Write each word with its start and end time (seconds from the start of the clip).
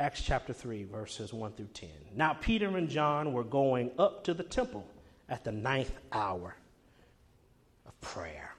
Acts 0.00 0.22
chapter 0.22 0.54
3, 0.54 0.84
verses 0.84 1.34
1 1.34 1.52
through 1.52 1.68
10. 1.74 1.90
Now, 2.16 2.32
Peter 2.32 2.74
and 2.78 2.88
John 2.88 3.34
were 3.34 3.44
going 3.44 3.90
up 3.98 4.24
to 4.24 4.32
the 4.32 4.42
temple 4.42 4.86
at 5.28 5.44
the 5.44 5.52
ninth 5.52 5.92
hour 6.10 6.56
of 7.84 8.00
prayer. 8.00 8.54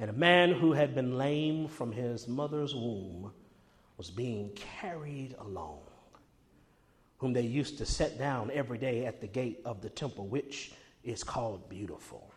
And 0.00 0.10
a 0.10 0.12
man 0.12 0.50
who 0.50 0.72
had 0.72 0.96
been 0.96 1.16
lame 1.16 1.68
from 1.68 1.92
his 1.92 2.26
mother's 2.26 2.74
womb 2.74 3.30
was 3.98 4.10
being 4.10 4.50
carried 4.80 5.36
along, 5.38 5.78
whom 7.18 7.32
they 7.32 7.42
used 7.42 7.78
to 7.78 7.86
set 7.86 8.18
down 8.18 8.50
every 8.52 8.78
day 8.78 9.06
at 9.06 9.20
the 9.20 9.28
gate 9.28 9.60
of 9.64 9.80
the 9.80 9.90
temple, 9.90 10.26
which 10.26 10.72
is 11.04 11.22
called 11.22 11.68
Beautiful, 11.68 12.32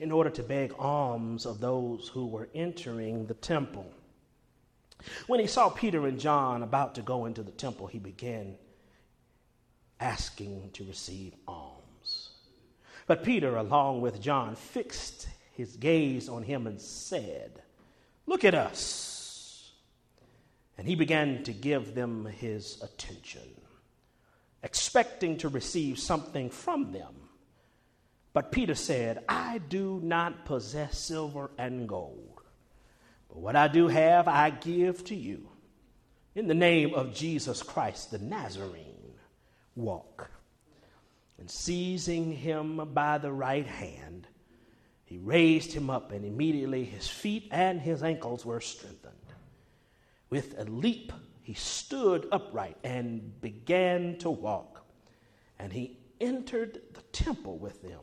in 0.00 0.10
order 0.10 0.30
to 0.30 0.42
beg 0.42 0.74
alms 0.76 1.46
of 1.46 1.60
those 1.60 2.08
who 2.08 2.26
were 2.26 2.48
entering 2.52 3.26
the 3.26 3.34
temple. 3.34 3.92
When 5.26 5.40
he 5.40 5.46
saw 5.46 5.68
Peter 5.68 6.06
and 6.06 6.18
John 6.18 6.62
about 6.62 6.94
to 6.96 7.02
go 7.02 7.26
into 7.26 7.42
the 7.42 7.50
temple, 7.50 7.86
he 7.86 7.98
began 7.98 8.56
asking 10.00 10.70
to 10.74 10.84
receive 10.84 11.34
alms. 11.46 12.30
But 13.06 13.24
Peter, 13.24 13.56
along 13.56 14.00
with 14.00 14.20
John, 14.20 14.54
fixed 14.54 15.28
his 15.52 15.76
gaze 15.76 16.28
on 16.28 16.42
him 16.42 16.66
and 16.66 16.80
said, 16.80 17.62
Look 18.26 18.44
at 18.44 18.54
us. 18.54 19.72
And 20.76 20.88
he 20.88 20.94
began 20.94 21.44
to 21.44 21.52
give 21.52 21.94
them 21.94 22.26
his 22.26 22.82
attention, 22.82 23.48
expecting 24.62 25.38
to 25.38 25.48
receive 25.48 25.98
something 25.98 26.50
from 26.50 26.92
them. 26.92 27.14
But 28.32 28.50
Peter 28.50 28.74
said, 28.74 29.24
I 29.28 29.58
do 29.58 30.00
not 30.02 30.44
possess 30.44 30.98
silver 30.98 31.50
and 31.56 31.88
gold 31.88 32.33
but 33.34 33.42
what 33.42 33.56
I 33.56 33.66
do 33.66 33.88
have, 33.88 34.28
I 34.28 34.50
give 34.50 35.04
to 35.06 35.14
you. 35.14 35.48
In 36.36 36.46
the 36.46 36.54
name 36.54 36.94
of 36.94 37.14
Jesus 37.14 37.62
Christ 37.62 38.12
the 38.12 38.18
Nazarene, 38.18 39.12
walk. 39.74 40.30
And 41.38 41.50
seizing 41.50 42.32
him 42.32 42.90
by 42.94 43.18
the 43.18 43.32
right 43.32 43.66
hand, 43.66 44.28
he 45.04 45.18
raised 45.18 45.72
him 45.72 45.90
up, 45.90 46.12
and 46.12 46.24
immediately 46.24 46.84
his 46.84 47.08
feet 47.08 47.48
and 47.50 47.80
his 47.80 48.04
ankles 48.04 48.44
were 48.44 48.60
strengthened. 48.60 49.12
With 50.30 50.58
a 50.58 50.64
leap, 50.64 51.12
he 51.42 51.54
stood 51.54 52.28
upright 52.30 52.76
and 52.84 53.40
began 53.40 54.16
to 54.18 54.30
walk. 54.30 54.84
And 55.58 55.72
he 55.72 55.98
entered 56.20 56.80
the 56.94 57.02
temple 57.12 57.58
with 57.58 57.82
them, 57.82 58.00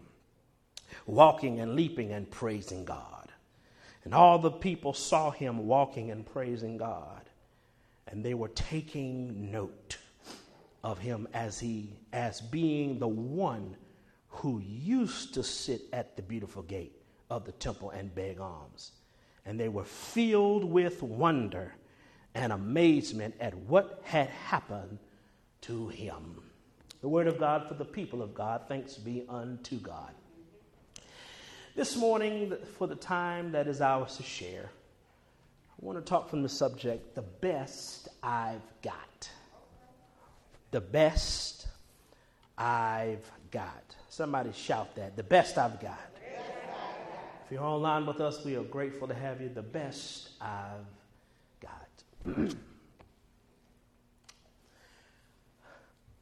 walking 1.05 1.61
and 1.61 1.75
leaping 1.75 2.11
and 2.11 2.29
praising 2.29 2.83
God. 2.83 3.20
And 4.03 4.13
all 4.13 4.39
the 4.39 4.51
people 4.51 4.93
saw 4.93 5.31
him 5.31 5.67
walking 5.67 6.11
and 6.11 6.25
praising 6.25 6.77
God. 6.77 7.21
And 8.07 8.25
they 8.25 8.33
were 8.33 8.49
taking 8.49 9.51
note 9.51 9.97
of 10.83 10.97
him 10.99 11.27
as 11.33 11.59
he 11.59 11.93
as 12.11 12.41
being 12.41 12.99
the 12.99 13.07
one 13.07 13.75
who 14.27 14.59
used 14.59 15.33
to 15.35 15.43
sit 15.43 15.81
at 15.93 16.15
the 16.15 16.21
beautiful 16.21 16.63
gate 16.63 16.95
of 17.29 17.45
the 17.45 17.51
temple 17.53 17.91
and 17.91 18.13
beg 18.13 18.39
alms. 18.39 18.91
And 19.45 19.59
they 19.59 19.69
were 19.69 19.85
filled 19.85 20.63
with 20.63 21.03
wonder 21.03 21.73
and 22.33 22.51
amazement 22.53 23.35
at 23.39 23.55
what 23.55 24.01
had 24.03 24.29
happened 24.29 24.97
to 25.61 25.89
him. 25.89 26.41
The 27.01 27.09
word 27.09 27.27
of 27.27 27.39
God 27.39 27.67
for 27.67 27.73
the 27.73 27.85
people 27.85 28.21
of 28.21 28.33
God. 28.33 28.63
Thanks 28.67 28.95
be 28.95 29.23
unto 29.27 29.77
God. 29.77 30.13
This 31.73 31.95
morning, 31.95 32.53
for 32.77 32.85
the 32.85 32.95
time 32.95 33.53
that 33.53 33.65
is 33.65 33.79
ours 33.79 34.17
to 34.17 34.23
share, 34.23 34.69
I 34.69 35.85
want 35.85 35.97
to 35.97 36.03
talk 36.03 36.29
from 36.29 36.43
the 36.43 36.49
subject 36.49 37.15
the 37.15 37.21
best 37.21 38.09
I've 38.21 38.59
got. 38.81 39.29
The 40.71 40.81
best 40.81 41.67
I've 42.57 43.31
got. 43.51 43.95
Somebody 44.09 44.51
shout 44.51 44.95
that. 44.95 45.15
The 45.15 45.23
best 45.23 45.57
I've 45.57 45.79
got. 45.79 45.97
If 47.45 47.51
you're 47.51 47.63
online 47.63 48.05
with 48.05 48.19
us, 48.19 48.43
we 48.43 48.57
are 48.57 48.63
grateful 48.63 49.07
to 49.07 49.13
have 49.13 49.39
you. 49.39 49.47
The 49.47 49.61
best 49.61 50.31
I've 50.41 50.85
got. 51.61 51.87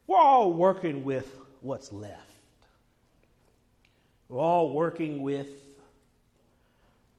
We're 0.05 0.17
all 0.17 0.53
working 0.53 1.03
with 1.03 1.35
what's 1.61 1.91
left. 1.91 2.28
We're 4.29 4.39
all 4.39 4.71
working 4.71 5.23
with 5.23 5.49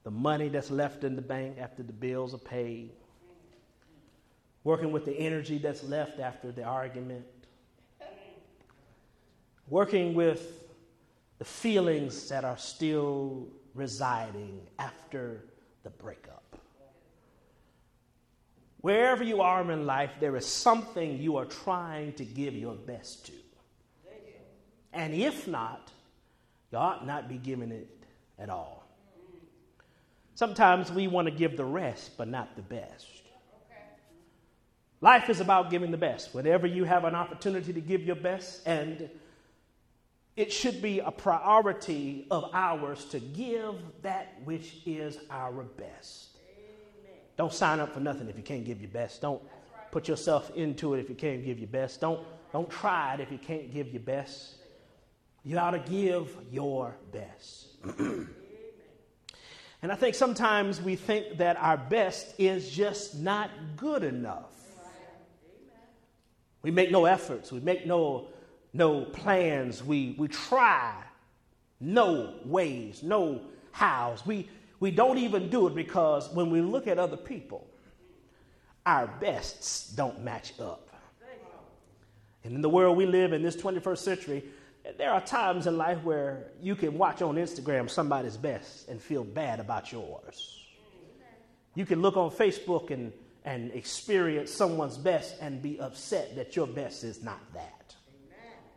the 0.03 0.11
money 0.11 0.47
that's 0.47 0.71
left 0.71 1.03
in 1.03 1.17
the 1.17 1.21
bank 1.21 1.57
after 1.59 1.83
the 1.83 1.93
bills 1.93 2.33
are 2.33 2.39
paid, 2.39 2.91
working 4.63 4.91
with 4.93 5.05
the 5.05 5.13
energy 5.13 5.57
that's 5.57 5.83
left 5.83 6.19
after 6.19 6.53
the 6.53 6.63
argument, 6.63 7.25
working 9.67 10.13
with 10.13 10.63
the 11.37 11.45
feelings 11.45 12.29
that 12.29 12.45
are 12.45 12.57
still 12.57 13.47
residing 13.75 14.61
after 14.79 15.43
the 15.83 15.89
breakup. 15.89 16.43
Wherever 18.79 19.23
you 19.23 19.41
are 19.41 19.69
in 19.69 19.85
life, 19.85 20.11
there 20.19 20.35
is 20.37 20.45
something 20.45 21.19
you 21.19 21.35
are 21.37 21.45
trying 21.45 22.13
to 22.13 22.25
give 22.25 22.55
your 22.55 22.73
best 22.73 23.25
to. 23.27 23.33
And 24.93 25.13
if 25.13 25.47
not, 25.47 25.91
you 26.71 26.77
ought 26.77 27.05
not 27.05 27.27
be 27.27 27.37
giving 27.37 27.71
it 27.71 27.87
at 28.39 28.49
all. 28.49 28.81
Sometimes 30.35 30.91
we 30.91 31.07
want 31.07 31.27
to 31.27 31.31
give 31.31 31.57
the 31.57 31.65
rest, 31.65 32.17
but 32.17 32.27
not 32.27 32.55
the 32.55 32.61
best. 32.61 33.07
Life 35.01 35.29
is 35.29 35.39
about 35.39 35.71
giving 35.71 35.89
the 35.89 35.97
best. 35.97 36.33
Whenever 36.33 36.67
you 36.67 36.83
have 36.83 37.05
an 37.05 37.15
opportunity 37.15 37.73
to 37.73 37.81
give 37.81 38.03
your 38.03 38.15
best, 38.15 38.61
and 38.67 39.09
it 40.35 40.53
should 40.53 40.81
be 40.81 40.99
a 40.99 41.11
priority 41.11 42.27
of 42.29 42.49
ours 42.53 43.05
to 43.05 43.19
give 43.19 43.75
that 44.03 44.33
which 44.45 44.77
is 44.85 45.17
our 45.31 45.63
best. 45.63 46.37
Amen. 46.37 47.17
Don't 47.35 47.53
sign 47.53 47.79
up 47.79 47.93
for 47.93 47.99
nothing 47.99 48.29
if 48.29 48.37
you 48.37 48.43
can't 48.43 48.63
give 48.63 48.79
your 48.79 48.91
best. 48.91 49.21
Don't 49.21 49.41
right. 49.41 49.91
put 49.91 50.07
yourself 50.07 50.51
into 50.55 50.93
it 50.93 50.99
if 50.99 51.09
you 51.09 51.15
can't 51.15 51.43
give 51.43 51.57
your 51.57 51.67
best. 51.67 51.99
Don't, 51.99 52.21
don't 52.53 52.69
try 52.69 53.15
it 53.15 53.19
if 53.19 53.31
you 53.31 53.39
can't 53.39 53.73
give 53.73 53.89
your 53.89 54.03
best. 54.03 54.60
You 55.43 55.57
ought 55.57 55.71
to 55.71 55.79
give 55.79 56.35
your 56.51 56.95
best. 57.11 57.67
and 57.97 58.27
I 59.91 59.95
think 59.95 60.15
sometimes 60.15 60.81
we 60.81 60.95
think 60.95 61.37
that 61.37 61.57
our 61.57 61.77
best 61.77 62.35
is 62.37 62.69
just 62.69 63.19
not 63.19 63.49
good 63.75 64.03
enough. 64.03 64.45
We 66.61 66.69
make 66.69 66.91
no 66.91 67.05
efforts, 67.05 67.51
we 67.51 67.59
make 67.59 67.87
no, 67.87 68.27
no 68.71 69.05
plans, 69.05 69.83
we, 69.83 70.15
we 70.19 70.27
try 70.27 70.93
no 71.79 72.35
ways, 72.45 73.01
no 73.01 73.41
hows. 73.71 74.23
We, 74.25 74.47
we 74.79 74.91
don't 74.91 75.17
even 75.17 75.49
do 75.49 75.67
it 75.67 75.73
because 75.73 76.29
when 76.29 76.51
we 76.51 76.61
look 76.61 76.85
at 76.85 76.99
other 76.99 77.17
people, 77.17 77.67
our 78.85 79.07
bests 79.07 79.91
don't 79.91 80.23
match 80.23 80.53
up. 80.59 80.87
And 82.43 82.55
in 82.55 82.61
the 82.61 82.69
world 82.69 82.97
we 82.97 83.05
live 83.05 83.33
in 83.33 83.41
this 83.41 83.55
21st 83.55 83.97
century, 83.97 84.43
there 84.97 85.11
are 85.11 85.21
times 85.21 85.67
in 85.67 85.77
life 85.77 86.03
where 86.03 86.47
you 86.61 86.75
can 86.75 86.97
watch 86.97 87.21
on 87.21 87.35
Instagram 87.35 87.89
somebody's 87.89 88.37
best 88.37 88.89
and 88.89 89.01
feel 89.01 89.23
bad 89.23 89.59
about 89.59 89.91
yours. 89.91 90.57
You 91.75 91.85
can 91.85 92.01
look 92.01 92.17
on 92.17 92.31
Facebook 92.31 92.91
and, 92.91 93.13
and 93.45 93.71
experience 93.71 94.51
someone's 94.51 94.97
best 94.97 95.35
and 95.39 95.61
be 95.61 95.79
upset 95.79 96.35
that 96.35 96.55
your 96.55 96.67
best 96.67 97.03
is 97.03 97.23
not 97.23 97.39
that. 97.53 97.95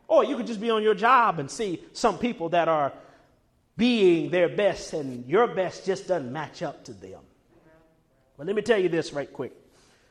Or 0.07 0.25
you 0.25 0.37
could 0.37 0.47
just 0.47 0.61
be 0.61 0.71
on 0.71 0.83
your 0.83 0.95
job 0.95 1.39
and 1.39 1.51
see 1.51 1.83
some 1.93 2.19
people 2.19 2.51
that 2.51 2.69
are 2.69 2.93
being 3.77 4.31
their 4.31 4.49
best 4.49 4.93
and 4.93 5.27
your 5.27 5.49
best 5.49 5.85
just 5.87 6.07
doesn't 6.07 6.33
match 6.33 6.63
up 6.63 6.85
to 6.85 6.93
them. 6.93 7.21
But 8.37 8.47
let 8.47 8.55
me 8.55 8.63
tell 8.63 8.79
you 8.79 8.89
this 8.89 9.13
right 9.13 9.33
quick 9.33 9.53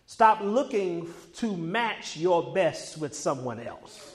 stop 0.05 0.41
looking 0.41 1.11
to 1.35 1.55
match 1.55 2.17
your 2.17 2.53
best 2.53 2.97
with 2.97 3.15
someone 3.15 3.59
else. 3.59 4.12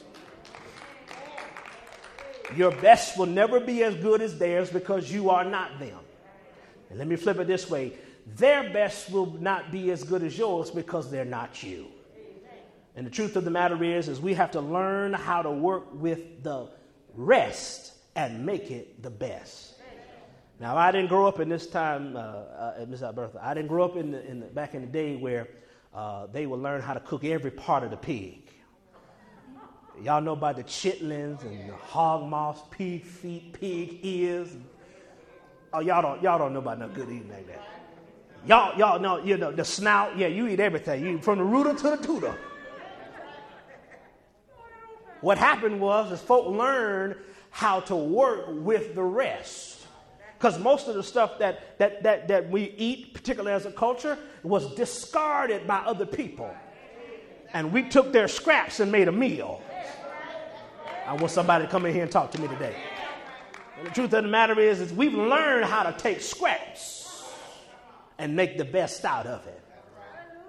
Your 2.57 2.71
best 2.71 3.19
will 3.19 3.27
never 3.27 3.61
be 3.61 3.83
as 3.83 3.95
good 3.97 4.23
as 4.23 4.39
theirs 4.39 4.71
because 4.71 5.13
you 5.13 5.31
are 5.31 5.45
not 5.45 5.79
them. 5.79 5.99
And 6.91 6.99
let 6.99 7.07
me 7.07 7.17
flip 7.17 7.39
it 7.39 7.47
this 7.47 7.69
way 7.69 7.93
their 8.37 8.71
best 8.73 9.11
will 9.11 9.33
not 9.41 9.73
be 9.73 9.91
as 9.91 10.05
good 10.05 10.23
as 10.23 10.37
yours 10.37 10.71
because 10.71 11.11
they're 11.11 11.25
not 11.25 11.63
you. 11.63 11.87
And 12.95 13.07
the 13.07 13.11
truth 13.11 13.37
of 13.37 13.45
the 13.45 13.51
matter 13.51 13.83
is, 13.83 14.09
is 14.09 14.21
we 14.21 14.35
have 14.35 14.51
to 14.51 14.61
learn 14.61 15.13
how 15.13 15.41
to 15.43 15.51
work 15.51 15.95
with 15.95 16.43
the 16.43 16.69
rest 17.15 17.93
and 18.17 18.45
make 18.45 18.71
it 18.71 19.03
the 19.03 19.11
best. 19.11 19.75
Now, 20.61 20.77
I 20.77 20.91
didn't 20.91 21.09
grow 21.09 21.29
up 21.29 21.39
in 21.39 21.49
this 21.49 21.69
time, 21.69 22.17
uh, 22.17 22.21
uh, 22.21 22.87
Miss 22.89 23.03
Alberta. 23.03 23.39
I 23.41 23.55
didn't 23.55 23.69
grow 23.69 23.85
up 23.85 23.97
in 23.97 24.11
the, 24.11 24.29
in 24.29 24.41
the, 24.41 24.47
back 24.47 24.75
in 24.75 24.81
the 24.81 24.89
day 24.89 25.15
where 25.15 25.47
uh, 25.95 26.27
they 26.27 26.47
would 26.47 26.59
learn 26.59 26.83
how 26.83 26.95
to 26.95 27.01
cook 27.01 27.25
every 27.25 27.53
part 27.53 27.85
of 27.85 27.91
the 27.91 27.97
pig. 27.97 28.48
Y'all 30.03 30.21
know 30.21 30.33
about 30.33 30.57
the 30.57 30.65
chitlins 30.65 31.43
and 31.43 31.71
the 31.71 31.75
hog 31.75 32.29
maws, 32.29 32.59
pig 32.71 33.05
feet, 33.05 33.53
pig 33.53 33.99
ears. 34.03 34.57
Oh, 35.73 35.81
y'all 35.81 36.03
don't, 36.03 36.23
y'all 36.23 36.39
don't 36.39 36.53
know 36.53 36.61
about 36.61 36.79
no 36.79 36.89
good 36.89 37.09
eating 37.09 37.29
like 37.29 37.47
that. 37.49 37.63
Y'all, 38.47 38.79
y'all 38.79 38.99
know, 38.99 39.19
you 39.19 39.37
know, 39.37 39.51
the 39.51 39.65
snout, 39.65 40.17
yeah, 40.17 40.29
you 40.29 40.47
eat 40.47 40.61
everything. 40.61 41.05
You 41.05 41.19
from 41.19 41.39
the 41.39 41.45
rooter 41.45 41.75
to 41.75 41.97
the 41.97 41.97
tutor. 41.97 42.39
What 45.21 45.37
happened 45.37 45.81
was 45.81 46.13
is 46.13 46.21
folk 46.21 46.47
learned 46.47 47.17
how 47.51 47.81
to 47.81 47.97
work 47.97 48.47
with 48.49 48.95
the 48.95 49.03
rest. 49.03 49.87
Because 50.39 50.59
most 50.61 50.87
of 50.87 50.95
the 50.95 51.03
stuff 51.03 51.41
that, 51.41 51.77
that, 51.79 52.05
that, 52.05 52.29
that 52.29 52.49
we 52.49 52.73
eat, 52.79 53.13
particularly 53.13 53.53
as 53.53 53.67
a 53.67 53.73
culture, 53.73 54.17
was 54.45 54.73
discarded 54.77 55.67
by 55.67 55.79
other 55.79 56.07
people. 56.07 56.55
And 57.53 57.73
we 57.73 57.89
took 57.89 58.13
their 58.13 58.29
scraps 58.29 58.81
and 58.81 58.93
made 58.93 59.09
a 59.09 59.13
meal. 59.13 59.63
I 61.07 61.15
want 61.15 61.31
somebody 61.31 61.65
to 61.65 61.71
come 61.71 61.87
in 61.87 61.95
here 61.95 62.03
and 62.03 62.13
talk 62.13 62.31
to 62.33 62.41
me 62.41 62.49
today. 62.49 62.77
And 63.79 63.87
the 63.87 63.91
truth 63.91 64.13
of 64.13 64.25
the 64.25 64.29
matter 64.29 64.59
is, 64.61 64.81
is 64.81 64.93
we've 64.93 65.15
learned 65.15 65.65
how 65.65 65.85
to 65.85 65.93
take 65.97 66.21
scraps 66.21 67.25
and 68.19 68.37
make 68.37 68.59
the 68.59 68.65
best 68.65 69.05
out 69.05 69.27
of 69.27 69.47
it. 69.47 69.63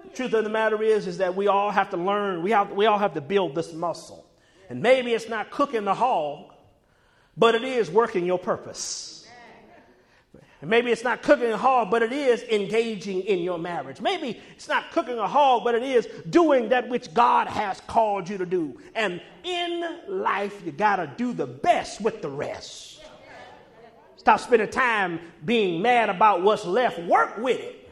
The 0.04 0.16
truth 0.16 0.32
of 0.34 0.44
the 0.44 0.50
matter 0.50 0.82
is, 0.82 1.06
is 1.06 1.18
that 1.18 1.36
we 1.36 1.46
all 1.46 1.70
have 1.70 1.90
to 1.90 1.96
learn, 1.96 2.42
we, 2.42 2.50
have, 2.50 2.72
we 2.72 2.86
all 2.86 2.98
have 2.98 3.14
to 3.14 3.20
build 3.20 3.54
this 3.54 3.72
muscle. 3.72 4.26
And 4.68 4.82
maybe 4.82 5.12
it's 5.14 5.28
not 5.28 5.50
cooking 5.50 5.84
the 5.84 5.94
hog, 5.94 6.52
but 7.36 7.54
it 7.54 7.62
is 7.62 7.90
working 7.90 8.26
your 8.26 8.38
purpose. 8.38 9.19
Maybe 10.62 10.90
it's 10.90 11.04
not 11.04 11.22
cooking 11.22 11.50
a 11.50 11.56
hog, 11.56 11.90
but 11.90 12.02
it 12.02 12.12
is 12.12 12.42
engaging 12.42 13.22
in 13.22 13.38
your 13.38 13.58
marriage. 13.58 14.00
Maybe 14.00 14.38
it's 14.54 14.68
not 14.68 14.90
cooking 14.90 15.18
a 15.18 15.26
hog, 15.26 15.64
but 15.64 15.74
it 15.74 15.82
is 15.82 16.06
doing 16.28 16.68
that 16.68 16.86
which 16.86 17.14
God 17.14 17.46
has 17.48 17.80
called 17.86 18.28
you 18.28 18.36
to 18.36 18.44
do. 18.44 18.78
And 18.94 19.22
in 19.42 20.00
life, 20.06 20.60
you 20.64 20.72
got 20.72 20.96
to 20.96 21.10
do 21.16 21.32
the 21.32 21.46
best 21.46 22.02
with 22.02 22.20
the 22.20 22.28
rest. 22.28 23.00
Stop 24.16 24.38
spending 24.40 24.68
time 24.68 25.18
being 25.46 25.80
mad 25.80 26.10
about 26.10 26.42
what's 26.42 26.66
left. 26.66 26.98
Work 26.98 27.38
with 27.38 27.58
it. 27.58 27.88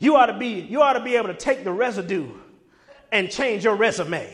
You 0.00 0.16
ought 0.16 0.26
to 0.26 0.38
be, 0.38 0.60
you 0.60 0.82
ought 0.82 0.94
to 0.94 1.02
be 1.02 1.16
able 1.16 1.28
to 1.28 1.34
take 1.34 1.64
the 1.64 1.72
residue 1.72 2.28
and 3.10 3.30
change 3.30 3.64
your 3.64 3.74
resume. 3.74 4.28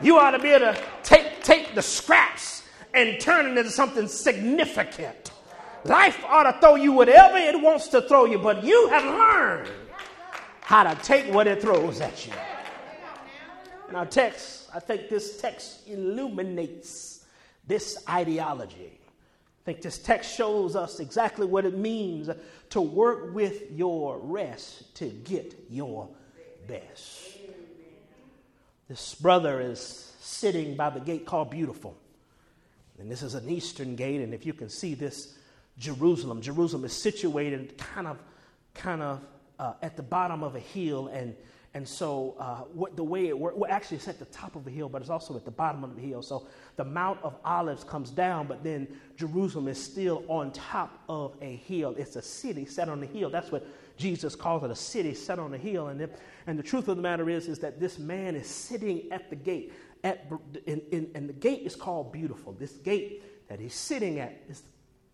You 0.00 0.18
ought 0.18 0.32
to 0.32 0.38
be 0.38 0.50
able 0.50 0.74
to 0.74 0.82
take, 1.02 1.42
take 1.42 1.74
the 1.74 1.82
scraps 1.82 2.51
and 2.94 3.20
turn 3.20 3.46
it 3.46 3.58
into 3.58 3.70
something 3.70 4.08
significant. 4.08 5.30
Life 5.84 6.22
ought 6.24 6.44
to 6.44 6.60
throw 6.60 6.76
you 6.76 6.92
whatever 6.92 7.36
it 7.38 7.60
wants 7.60 7.88
to 7.88 8.02
throw 8.02 8.24
you, 8.24 8.38
but 8.38 8.62
you 8.62 8.88
have 8.88 9.04
learned 9.04 9.70
how 10.60 10.84
to 10.84 10.94
take 11.02 11.32
what 11.32 11.46
it 11.46 11.60
throws 11.60 12.00
at 12.00 12.26
you. 12.26 12.32
Now, 13.92 14.04
text, 14.04 14.70
I 14.74 14.80
think 14.80 15.08
this 15.08 15.40
text 15.40 15.86
illuminates 15.88 17.24
this 17.66 18.02
ideology. 18.08 18.98
I 19.02 19.64
think 19.64 19.82
this 19.82 19.98
text 19.98 20.34
shows 20.34 20.74
us 20.74 20.98
exactly 20.98 21.46
what 21.46 21.64
it 21.64 21.76
means 21.76 22.30
to 22.70 22.80
work 22.80 23.34
with 23.34 23.70
your 23.70 24.18
rest 24.18 24.94
to 24.96 25.06
get 25.06 25.54
your 25.68 26.08
best. 26.66 27.38
This 28.88 29.14
brother 29.14 29.60
is 29.60 30.12
sitting 30.20 30.76
by 30.76 30.90
the 30.90 31.00
gate 31.00 31.26
called 31.26 31.50
Beautiful. 31.50 31.96
And 33.02 33.10
this 33.10 33.22
is 33.22 33.34
an 33.34 33.50
eastern 33.50 33.96
gate, 33.96 34.20
and 34.20 34.32
if 34.32 34.46
you 34.46 34.54
can 34.54 34.68
see 34.68 34.94
this, 34.94 35.34
Jerusalem. 35.76 36.40
Jerusalem 36.40 36.84
is 36.84 36.92
situated 36.92 37.76
kind 37.76 38.06
of, 38.06 38.18
kind 38.74 39.02
of 39.02 39.20
uh, 39.58 39.74
at 39.82 39.96
the 39.96 40.02
bottom 40.02 40.42
of 40.42 40.54
a 40.54 40.60
hill, 40.60 41.08
and 41.08 41.34
and 41.74 41.88
so, 41.88 42.34
uh, 42.38 42.56
what, 42.74 42.96
the 42.96 43.02
way 43.02 43.28
it 43.28 43.38
works, 43.38 43.56
well, 43.56 43.70
actually, 43.70 43.96
it's 43.96 44.06
at 44.06 44.18
the 44.18 44.26
top 44.26 44.56
of 44.56 44.66
a 44.66 44.70
hill, 44.70 44.90
but 44.90 45.00
it's 45.00 45.10
also 45.10 45.34
at 45.36 45.46
the 45.46 45.50
bottom 45.50 45.82
of 45.84 45.96
the 45.96 46.02
hill. 46.02 46.20
So, 46.20 46.46
the 46.76 46.84
Mount 46.84 47.18
of 47.22 47.34
Olives 47.46 47.82
comes 47.82 48.10
down, 48.10 48.46
but 48.46 48.62
then 48.62 48.86
Jerusalem 49.16 49.68
is 49.68 49.82
still 49.82 50.22
on 50.28 50.52
top 50.52 51.02
of 51.08 51.34
a 51.40 51.56
hill. 51.56 51.94
It's 51.96 52.16
a 52.16 52.20
city 52.20 52.66
set 52.66 52.90
on 52.90 53.02
a 53.02 53.06
hill. 53.06 53.30
That's 53.30 53.50
what 53.50 53.66
Jesus 53.96 54.36
calls 54.36 54.64
it 54.64 54.70
a 54.70 54.76
city 54.76 55.14
set 55.14 55.38
on 55.38 55.54
a 55.54 55.58
hill. 55.58 55.88
And, 55.88 56.06
and 56.46 56.58
the 56.58 56.62
truth 56.62 56.88
of 56.88 56.96
the 56.96 57.02
matter 57.02 57.30
is, 57.30 57.48
is 57.48 57.58
that 57.60 57.80
this 57.80 57.98
man 57.98 58.36
is 58.36 58.46
sitting 58.46 59.10
at 59.10 59.30
the 59.30 59.36
gate. 59.36 59.72
At, 60.04 60.26
in, 60.66 61.10
and 61.14 61.28
the 61.28 61.34
gate 61.34 61.62
is 61.62 61.76
called 61.76 62.12
Beautiful. 62.12 62.52
This 62.52 62.72
gate 62.72 63.48
that 63.48 63.60
he's 63.60 63.74
sitting 63.74 64.18
at 64.18 64.42
is 64.48 64.62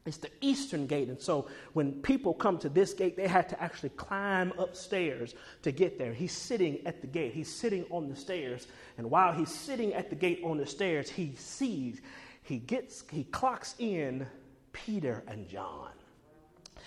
it's 0.08 0.16
the 0.16 0.30
eastern 0.40 0.86
gate. 0.86 1.08
And 1.08 1.20
so 1.20 1.48
when 1.74 1.92
people 2.00 2.32
come 2.32 2.58
to 2.60 2.68
this 2.68 2.94
gate, 2.94 3.16
they 3.16 3.28
had 3.28 3.48
to 3.50 3.62
actually 3.62 3.90
climb 3.90 4.52
upstairs 4.58 5.34
to 5.62 5.70
get 5.70 5.98
there. 5.98 6.14
He's 6.14 6.32
sitting 6.32 6.84
at 6.86 7.02
the 7.02 7.06
gate, 7.06 7.34
he's 7.34 7.54
sitting 7.54 7.84
on 7.90 8.08
the 8.08 8.16
stairs. 8.16 8.66
And 8.96 9.10
while 9.10 9.32
he's 9.32 9.54
sitting 9.54 9.92
at 9.92 10.08
the 10.08 10.16
gate 10.16 10.40
on 10.42 10.56
the 10.56 10.66
stairs, 10.66 11.10
he 11.10 11.34
sees, 11.36 12.00
he 12.42 12.58
gets, 12.58 13.04
he 13.10 13.24
clocks 13.24 13.74
in 13.78 14.26
Peter 14.72 15.22
and 15.28 15.46
John. 15.46 15.90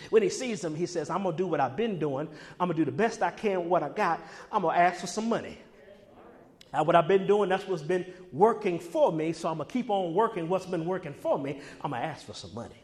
When 0.09 0.24
he 0.24 0.30
sees 0.30 0.62
them, 0.62 0.75
he 0.75 0.88
says, 0.88 1.12
I'm 1.12 1.21
going 1.21 1.36
to 1.36 1.44
do 1.44 1.47
what 1.47 1.59
I've 1.59 1.77
been 1.77 2.00
doing. 2.00 2.27
I'm 2.59 2.68
going 2.68 2.77
to 2.77 2.86
do 2.86 2.86
the 2.86 2.97
best 2.97 3.21
I 3.21 3.30
can 3.30 3.59
with 3.59 3.68
what 3.68 3.83
I 3.83 3.89
got. 3.89 4.19
I'm 4.51 4.63
going 4.63 4.75
to 4.75 4.81
ask 4.81 5.00
for 5.00 5.07
some 5.07 5.30
money. 5.30 5.59
Now, 6.73 6.83
what 6.83 6.95
I've 6.95 7.07
been 7.07 7.27
doing, 7.27 7.50
that's 7.50 7.68
what's 7.68 7.81
been 7.81 8.06
working 8.31 8.79
for 8.79 9.12
me. 9.12 9.33
So 9.33 9.50
I'm 9.50 9.57
going 9.57 9.68
to 9.68 9.73
keep 9.73 9.89
on 9.89 10.13
working 10.13 10.47
what's 10.47 10.65
been 10.65 10.85
working 10.85 11.13
for 11.13 11.38
me. 11.38 11.59
I'm 11.81 11.91
going 11.91 12.01
to 12.01 12.07
ask 12.07 12.25
for 12.25 12.33
some 12.33 12.53
money. 12.53 12.75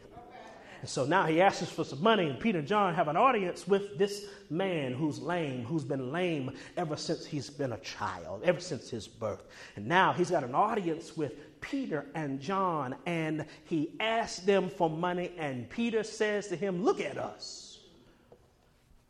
And 0.80 0.88
so 0.88 1.04
now 1.04 1.26
he 1.26 1.40
asks 1.40 1.68
for 1.70 1.84
some 1.84 2.02
money, 2.02 2.28
and 2.28 2.38
Peter 2.38 2.60
and 2.60 2.68
John 2.68 2.94
have 2.94 3.08
an 3.08 3.16
audience 3.16 3.66
with 3.66 3.98
this 3.98 4.26
man 4.48 4.92
who's 4.92 5.18
lame, 5.18 5.64
who's 5.64 5.82
been 5.82 6.12
lame 6.12 6.52
ever 6.76 6.96
since 6.96 7.26
he's 7.26 7.50
been 7.50 7.72
a 7.72 7.78
child, 7.78 8.42
ever 8.44 8.60
since 8.60 8.88
his 8.88 9.08
birth. 9.08 9.44
And 9.74 9.86
now 9.86 10.12
he's 10.12 10.30
got 10.30 10.44
an 10.44 10.54
audience 10.54 11.16
with 11.16 11.60
Peter 11.60 12.06
and 12.14 12.40
John, 12.40 12.94
and 13.06 13.44
he 13.64 13.90
asks 13.98 14.38
them 14.40 14.68
for 14.70 14.88
money, 14.88 15.32
and 15.36 15.68
Peter 15.68 16.04
says 16.04 16.46
to 16.48 16.56
him, 16.56 16.84
Look 16.84 17.00
at 17.00 17.18
us. 17.18 17.67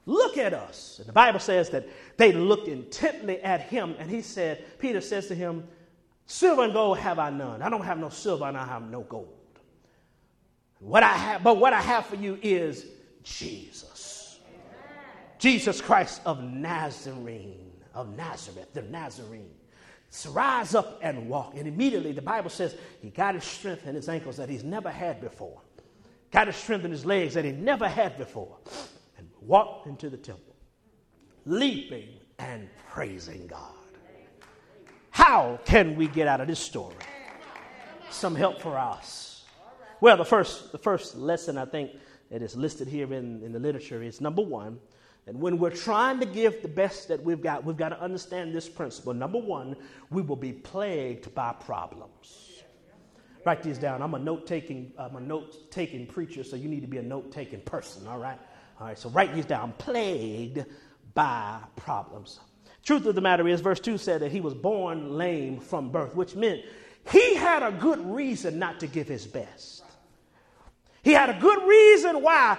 Look 0.09 0.39
at 0.39 0.55
us. 0.55 0.97
And 1.01 1.07
the 1.07 1.13
Bible 1.13 1.39
says 1.39 1.69
that 1.69 1.87
they 2.17 2.33
looked 2.33 2.67
intently 2.67 3.43
at 3.43 3.61
him, 3.61 3.95
and 3.99 4.11
he 4.11 4.23
said, 4.23 4.65
Peter 4.79 5.03
says 5.03 5.27
to 5.27 5.35
him, 5.35 5.69
Silver 6.25 6.65
and 6.65 6.73
gold 6.73 6.97
have 6.97 7.19
I 7.19 7.29
none. 7.29 7.61
I 7.61 7.69
don't 7.69 7.85
have 7.85 7.99
no 7.99 8.09
silver, 8.09 8.47
and 8.47 8.57
I 8.57 8.67
have 8.67 8.91
no 8.91 9.03
gold. 9.03 9.29
What 10.79 11.03
I 11.03 11.13
have, 11.13 11.45
but 11.45 11.59
what 11.59 11.75
I 11.75 11.83
have 11.83 12.07
for 12.07 12.17
you 12.17 12.39
is 12.43 12.87
Jesus. 13.23 14.41
Jesus 15.39 15.83
Christ 15.83 16.23
of 16.25 16.43
Nazarene, 16.43 17.71
of 17.93 18.17
Nazareth, 18.17 18.73
the 18.73 18.83
Nazarene. 18.83 19.51
So 20.09 20.31
rise 20.31 20.75
up 20.75 21.01
and 21.03 21.29
walk. 21.29 21.53
And 21.55 21.69
immediately 21.69 22.13
the 22.13 22.23
Bible 22.23 22.49
says 22.49 22.75
he 23.03 23.11
got 23.11 23.35
his 23.35 23.45
strength 23.45 23.87
in 23.87 23.95
his 23.95 24.09
ankles 24.09 24.39
that 24.39 24.49
he's 24.49 24.65
never 24.65 24.89
had 24.89 25.21
before. 25.21 25.61
Got 26.31 26.47
his 26.47 26.57
strength 26.57 26.87
in 26.87 26.93
his 26.93 27.05
legs 27.05 27.35
that 27.35 27.45
he 27.45 27.53
never 27.53 27.87
had 27.87 28.17
before. 28.17 28.57
And 29.49 29.53
walked 29.53 29.87
into 29.87 30.11
the 30.11 30.17
temple, 30.19 30.55
leaping 31.47 32.09
and 32.39 32.69
praising 32.91 33.47
God. 33.47 33.73
How 35.11 35.59
can 35.65 35.97
we 35.97 36.07
get 36.07 36.29
out 36.29 36.43
of 36.43 36.49
this 36.49 36.61
story? 36.61 36.95
Some 38.11 38.35
help 38.35 38.61
for 38.61 38.77
us. 38.77 39.47
Well, 40.03 40.19
the 40.19 40.25
first, 40.25 40.71
the 40.71 40.79
first 40.79 41.17
lesson 41.17 41.57
I 41.57 41.65
think 41.65 41.93
that 42.31 42.43
is 42.43 42.57
listed 42.57 42.89
here 42.89 43.13
in, 43.15 43.43
in 43.43 43.53
the 43.53 43.59
literature 43.59 44.03
is 44.03 44.21
number 44.21 44.43
one, 44.43 44.79
that 45.25 45.35
when 45.35 45.59
we're 45.59 45.71
trying 45.71 46.21
to 46.21 46.27
give 46.27 46.61
the 46.61 46.69
best 46.69 47.09
that 47.09 47.23
we've 47.23 47.41
got, 47.41 47.65
we've 47.65 47.77
got 47.77 47.89
to 47.89 48.01
understand 48.03 48.55
this 48.55 48.69
principle. 48.69 49.15
Number 49.15 49.39
one, 49.39 49.77
we 50.11 50.21
will 50.21 50.37
be 50.37 50.53
plagued 50.53 51.35
by 51.35 51.55
problems. 51.55 52.63
Write 53.47 53.63
these 53.63 53.79
down. 53.79 54.03
I'm 54.03 54.13
a 54.13 54.19
note 54.19 54.47
taking, 54.47 54.93
I'm 54.99 55.17
a 55.17 55.21
note 55.21 55.71
taking 55.71 56.07
preacher, 56.07 56.45
so 56.45 56.55
you 56.55 56.69
need 56.69 56.83
to 56.83 56.87
be 56.87 56.99
a 56.99 57.03
note 57.03 57.33
taking 57.33 57.63
person, 57.63 58.07
all 58.07 58.19
right? 58.19 58.39
All 58.81 58.87
right, 58.87 58.99
so 58.99 59.09
write 59.11 59.35
these 59.35 59.47
down. 59.47 59.73
Plagued 59.79 60.65
by 61.15 61.61
problems. 61.77 62.41
Truth 62.85 63.07
of 63.07 63.15
the 63.15 63.21
matter 63.21 63.47
is, 63.49 63.61
verse 63.61 63.81
2 63.81 63.99
said 63.99 64.23
that 64.23 64.33
he 64.33 64.41
was 64.41 64.55
born 64.55 65.19
lame 65.19 65.61
from 65.61 65.91
birth, 65.91 66.15
which 66.15 66.37
meant 66.37 66.63
he 67.11 67.35
had 67.35 67.63
a 67.63 67.73
good 67.73 67.99
reason 67.99 68.59
not 68.59 68.81
to 68.81 68.87
give 68.87 69.09
his 69.09 69.27
best. 69.27 69.83
He 71.03 71.13
had 71.13 71.31
a 71.31 71.39
good 71.41 71.67
reason 71.67 72.23
why 72.23 72.59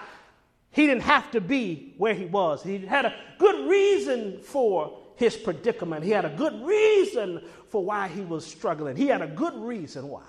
he 0.71 0.85
didn't 0.85 1.03
have 1.03 1.31
to 1.31 1.41
be 1.41 1.93
where 1.97 2.13
he 2.13 2.25
was. 2.25 2.61
He 2.63 2.79
had 2.79 3.05
a 3.05 3.15
good 3.37 3.69
reason 3.69 4.39
for 4.41 4.99
his 5.15 5.35
predicament. 5.35 6.03
He 6.03 6.11
had 6.11 6.25
a 6.25 6.35
good 6.35 6.61
reason 6.63 7.43
for 7.69 7.83
why 7.83 8.07
he 8.07 8.21
was 8.21 8.45
struggling. 8.45 8.95
He 8.95 9.07
had 9.07 9.21
a 9.21 9.27
good 9.27 9.55
reason 9.55 10.07
why. 10.07 10.23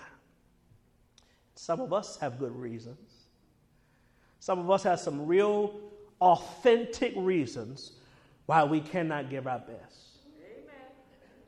Some 1.54 1.80
of 1.80 1.92
us 1.92 2.16
have 2.18 2.38
good 2.38 2.54
reasons. 2.54 3.09
Some 4.40 4.58
of 4.58 4.70
us 4.70 4.82
have 4.82 4.98
some 4.98 5.26
real 5.26 5.78
authentic 6.20 7.12
reasons 7.16 7.92
why 8.46 8.64
we 8.64 8.80
cannot 8.80 9.30
give 9.30 9.46
our 9.46 9.58
best. 9.58 10.18
Amen. 10.42 10.86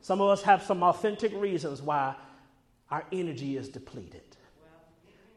Some 0.01 0.21
of 0.21 0.29
us 0.29 0.43
have 0.43 0.63
some 0.63 0.83
authentic 0.83 1.33
reasons 1.35 1.83
why 1.83 2.15
our 2.91 3.05
energy 3.11 3.57
is 3.57 3.69
depleted. 3.69 4.23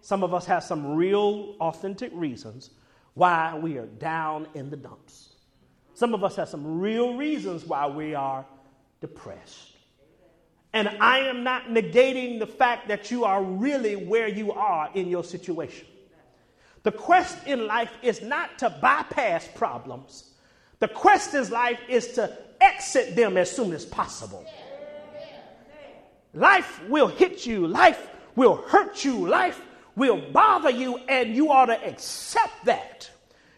Some 0.01 0.21
of 0.21 0.33
us 0.33 0.45
have 0.45 0.63
some 0.63 0.95
real, 0.95 1.55
authentic 1.59 2.11
reasons 2.13 2.71
why 3.15 3.57
we 3.57 3.77
are 3.77 3.87
down 3.87 4.47
in 4.53 4.69
the 4.69 4.77
dumps. 4.77 5.29
Some 5.95 6.13
of 6.13 6.23
us 6.23 6.35
have 6.35 6.49
some 6.49 6.79
real 6.79 7.15
reasons 7.15 7.65
why 7.65 7.87
we 7.87 8.13
are 8.13 8.45
depressed. 8.99 9.71
And 10.73 10.89
I 10.99 11.19
am 11.19 11.43
not 11.45 11.69
negating 11.69 12.37
the 12.37 12.45
fact 12.45 12.89
that 12.89 13.09
you 13.09 13.23
are 13.23 13.41
really 13.41 13.95
where 13.95 14.27
you 14.27 14.51
are 14.51 14.89
in 14.93 15.07
your 15.07 15.23
situation. 15.23 15.87
The 16.85 16.91
quest 16.91 17.47
in 17.47 17.65
life 17.65 17.91
is 18.03 18.21
not 18.21 18.59
to 18.59 18.69
bypass 18.69 19.47
problems. 19.55 20.29
The 20.77 20.87
quest 20.87 21.33
in 21.33 21.49
life 21.49 21.79
is 21.89 22.09
to 22.09 22.31
exit 22.61 23.15
them 23.15 23.37
as 23.37 23.49
soon 23.49 23.73
as 23.73 23.83
possible. 23.83 24.45
Life 26.35 26.87
will 26.87 27.07
hit 27.07 27.43
you, 27.43 27.65
life 27.65 28.07
will 28.35 28.57
hurt 28.57 29.03
you, 29.03 29.27
life 29.27 29.59
will 29.95 30.21
bother 30.31 30.69
you, 30.69 30.97
and 31.09 31.35
you 31.35 31.51
ought 31.51 31.67
to 31.67 31.87
accept 31.87 32.65
that. 32.65 33.09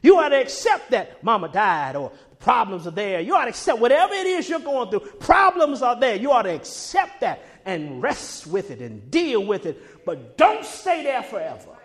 You 0.02 0.20
ought 0.20 0.30
to 0.30 0.40
accept 0.40 0.92
that 0.92 1.22
mama 1.22 1.50
died 1.50 1.98
or 1.98 2.14
problems 2.40 2.88
are 2.88 2.92
there. 2.92 3.20
You 3.20 3.36
ought 3.36 3.44
to 3.44 3.50
accept 3.50 3.80
whatever 3.80 4.14
it 4.14 4.26
is 4.26 4.48
you're 4.48 4.60
going 4.60 4.90
through. 4.90 5.02
Problems 5.20 5.82
are 5.82 6.00
there. 6.00 6.16
You 6.16 6.32
ought 6.32 6.44
to 6.44 6.56
accept 6.56 7.20
that 7.20 7.44
and 7.66 8.02
rest 8.02 8.48
with 8.48 8.72
it 8.72 8.80
and 8.80 9.12
deal 9.12 9.46
with 9.46 9.66
it, 9.66 10.06
but 10.06 10.38
don't 10.38 10.64
stay 10.64 11.04
there 11.04 11.24
forever. 11.24 11.77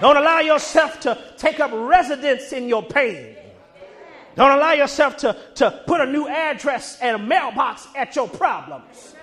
Don't 0.00 0.16
allow 0.16 0.40
yourself 0.40 1.00
to 1.00 1.18
take 1.36 1.60
up 1.60 1.70
residence 1.72 2.52
in 2.52 2.68
your 2.68 2.82
pain. 2.82 3.36
Don't 4.34 4.52
allow 4.52 4.72
yourself 4.72 5.18
to, 5.18 5.36
to 5.56 5.82
put 5.86 6.00
a 6.00 6.06
new 6.06 6.26
address 6.26 6.98
and 7.02 7.16
a 7.16 7.18
mailbox 7.18 7.86
at 7.94 8.16
your 8.16 8.28
problems. 8.28 9.14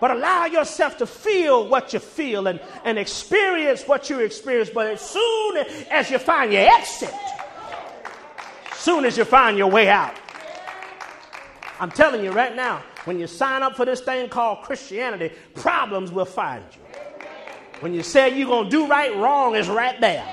But 0.00 0.10
allow 0.10 0.46
yourself 0.46 0.98
to 0.98 1.06
feel 1.06 1.68
what 1.68 1.92
you 1.92 1.98
feel 1.98 2.46
and, 2.46 2.60
and 2.84 2.98
experience 2.98 3.86
what 3.86 4.08
you 4.10 4.20
experience. 4.20 4.70
But 4.70 4.88
as 4.88 5.00
soon 5.00 5.58
as 5.90 6.10
you 6.10 6.18
find 6.18 6.52
your 6.52 6.62
exit, 6.62 7.14
soon 8.74 9.04
as 9.04 9.16
you 9.16 9.24
find 9.24 9.58
your 9.58 9.70
way 9.70 9.88
out, 9.88 10.14
I'm 11.78 11.90
telling 11.90 12.24
you 12.24 12.30
right 12.32 12.56
now, 12.56 12.82
when 13.04 13.18
you 13.18 13.26
sign 13.26 13.62
up 13.62 13.76
for 13.76 13.84
this 13.84 14.00
thing 14.00 14.28
called 14.28 14.62
Christianity, 14.62 15.32
problems 15.54 16.10
will 16.10 16.24
find 16.24 16.64
you. 16.72 16.91
When 17.82 17.92
you 17.94 18.04
say 18.04 18.38
you're 18.38 18.46
going 18.46 18.66
to 18.66 18.70
do 18.70 18.86
right, 18.86 19.12
wrong 19.16 19.56
is 19.56 19.68
right 19.68 20.00
there. 20.00 20.24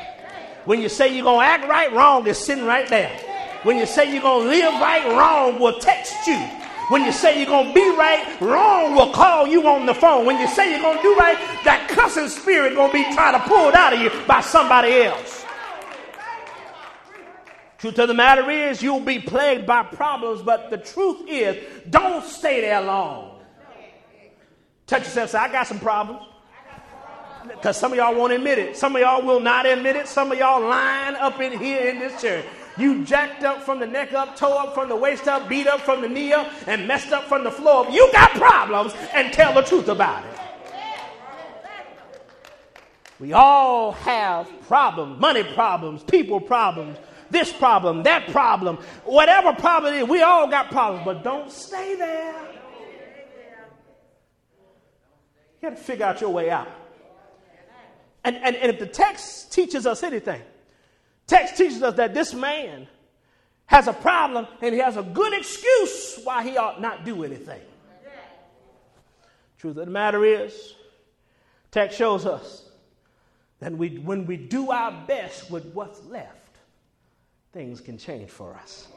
When 0.65 0.79
you 0.81 0.87
say 0.87 1.15
you're 1.15 1.23
going 1.23 1.39
to 1.39 1.45
act 1.45 1.67
right, 1.67 1.91
wrong 1.91 2.27
is 2.27 2.37
sitting 2.37 2.65
right 2.65 2.87
there. 2.87 3.09
When 3.63 3.77
you 3.77 3.87
say 3.87 4.13
you're 4.13 4.21
going 4.21 4.43
to 4.43 4.49
live 4.49 4.79
right, 4.79 5.03
wrong 5.17 5.59
will 5.59 5.79
text 5.79 6.27
you. 6.27 6.37
When 6.89 7.03
you 7.03 7.11
say 7.11 7.39
you're 7.39 7.49
going 7.49 7.69
to 7.69 7.73
be 7.73 7.89
right, 7.97 8.37
wrong 8.39 8.93
will 8.93 9.11
call 9.13 9.47
you 9.47 9.67
on 9.67 9.87
the 9.87 9.95
phone. 9.95 10.27
When 10.27 10.39
you 10.39 10.47
say 10.47 10.69
you're 10.69 10.79
going 10.79 10.97
to 10.97 11.01
do 11.01 11.15
right, 11.15 11.37
that 11.65 11.89
cussing 11.89 12.27
spirit 12.27 12.75
going 12.75 12.91
to 12.91 12.97
be 12.99 13.15
trying 13.15 13.33
to 13.33 13.47
pull 13.47 13.69
it 13.69 13.73
out 13.73 13.93
of 13.93 13.99
you 13.99 14.11
by 14.27 14.41
somebody 14.41 15.01
else. 15.01 15.43
Truth 17.79 17.97
of 17.97 18.09
the 18.09 18.13
matter 18.13 18.47
is, 18.51 18.83
you'll 18.83 18.99
be 18.99 19.17
plagued 19.17 19.65
by 19.65 19.81
problems, 19.81 20.43
but 20.43 20.69
the 20.69 20.77
truth 20.77 21.27
is, 21.27 21.57
don't 21.89 22.23
stay 22.23 22.61
there 22.61 22.81
long. 22.81 23.39
Touch 24.85 25.05
yourself, 25.05 25.31
say, 25.31 25.39
I 25.39 25.51
got 25.51 25.65
some 25.65 25.79
problems. 25.79 26.28
Because 27.49 27.77
some 27.77 27.91
of 27.91 27.97
y'all 27.97 28.15
won't 28.15 28.33
admit 28.33 28.57
it. 28.59 28.77
Some 28.77 28.95
of 28.95 29.01
y'all 29.01 29.25
will 29.25 29.39
not 29.39 29.65
admit 29.65 29.95
it. 29.95 30.07
Some 30.07 30.31
of 30.31 30.37
y'all 30.37 30.61
line 30.61 31.15
up 31.15 31.39
in 31.39 31.57
here 31.59 31.89
in 31.89 31.99
this 31.99 32.21
church. 32.21 32.45
You 32.77 33.03
jacked 33.03 33.43
up 33.43 33.63
from 33.63 33.79
the 33.79 33.87
neck 33.87 34.13
up, 34.13 34.37
toe 34.37 34.57
up 34.57 34.73
from 34.73 34.87
the 34.87 34.95
waist 34.95 35.27
up, 35.27 35.49
beat 35.49 35.67
up 35.67 35.81
from 35.81 36.01
the 36.01 36.07
knee 36.07 36.31
up, 36.31 36.49
and 36.65 36.87
messed 36.87 37.11
up 37.11 37.25
from 37.25 37.43
the 37.43 37.51
floor 37.51 37.85
up. 37.85 37.93
You 37.93 38.09
got 38.13 38.31
problems 38.31 38.93
and 39.13 39.33
tell 39.33 39.53
the 39.53 39.63
truth 39.63 39.89
about 39.89 40.23
it. 40.23 40.39
We 43.19 43.33
all 43.33 43.91
have 43.91 44.49
problems 44.67 45.19
money 45.19 45.43
problems, 45.43 46.03
people 46.03 46.39
problems, 46.39 46.97
this 47.29 47.51
problem, 47.51 48.03
that 48.03 48.29
problem, 48.29 48.77
whatever 49.03 49.51
problem 49.53 49.93
it 49.93 50.03
is. 50.03 50.07
We 50.07 50.21
all 50.21 50.47
got 50.47 50.71
problems, 50.71 51.03
but 51.03 51.23
don't 51.23 51.51
stay 51.51 51.95
there. 51.95 52.33
You 55.61 55.69
got 55.69 55.75
to 55.75 55.83
figure 55.83 56.05
out 56.05 56.21
your 56.21 56.29
way 56.29 56.49
out. 56.49 56.69
And, 58.23 58.35
and, 58.35 58.55
and 58.55 58.71
if 58.71 58.79
the 58.79 58.87
text 58.87 59.51
teaches 59.51 59.85
us 59.85 60.03
anything, 60.03 60.41
text 61.27 61.57
teaches 61.57 61.81
us 61.81 61.95
that 61.95 62.13
this 62.13 62.33
man 62.33 62.87
has 63.65 63.87
a 63.87 63.93
problem 63.93 64.47
and 64.61 64.73
he 64.73 64.81
has 64.81 64.97
a 64.97 65.03
good 65.03 65.33
excuse 65.33 66.19
why 66.23 66.43
he 66.43 66.57
ought 66.57 66.81
not 66.81 67.05
do 67.05 67.23
anything. 67.23 67.61
Truth 69.57 69.77
of 69.77 69.85
the 69.85 69.91
matter 69.91 70.23
is, 70.23 70.73
text 71.71 71.97
shows 71.97 72.25
us 72.25 72.63
that 73.59 73.73
we, 73.73 73.97
when 73.97 74.25
we 74.25 74.37
do 74.37 74.71
our 74.71 74.91
best 75.05 75.51
with 75.51 75.65
what's 75.73 76.03
left, 76.05 76.57
things 77.51 77.81
can 77.81 77.97
change 77.97 78.29
for 78.29 78.53
us. 78.55 78.87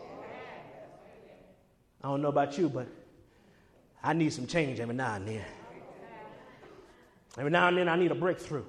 I 2.02 2.08
don't 2.08 2.22
know 2.22 2.28
about 2.28 2.58
you, 2.58 2.68
but 2.68 2.86
I 4.02 4.12
need 4.12 4.32
some 4.32 4.46
change 4.46 4.80
every 4.80 4.94
now 4.94 5.14
and 5.14 5.28
then. 5.28 5.44
Every 7.38 7.50
now 7.50 7.68
and 7.68 7.78
then, 7.78 7.88
I 7.88 7.96
need 7.96 8.10
a 8.10 8.14
breakthrough. 8.14 8.64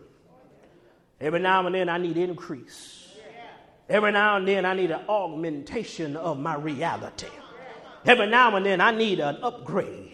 Every 1.19 1.39
now 1.39 1.65
and 1.65 1.75
then 1.75 1.89
I 1.89 1.97
need 1.97 2.17
increase. 2.17 3.07
Every 3.89 4.11
now 4.11 4.37
and 4.37 4.47
then 4.47 4.65
I 4.65 4.73
need 4.73 4.91
an 4.91 5.01
augmentation 5.07 6.15
of 6.15 6.39
my 6.39 6.55
reality. 6.55 7.27
Every 8.05 8.27
now 8.27 8.55
and 8.55 8.65
then 8.65 8.81
I 8.81 8.91
need 8.91 9.19
an 9.19 9.37
upgrade. 9.41 10.13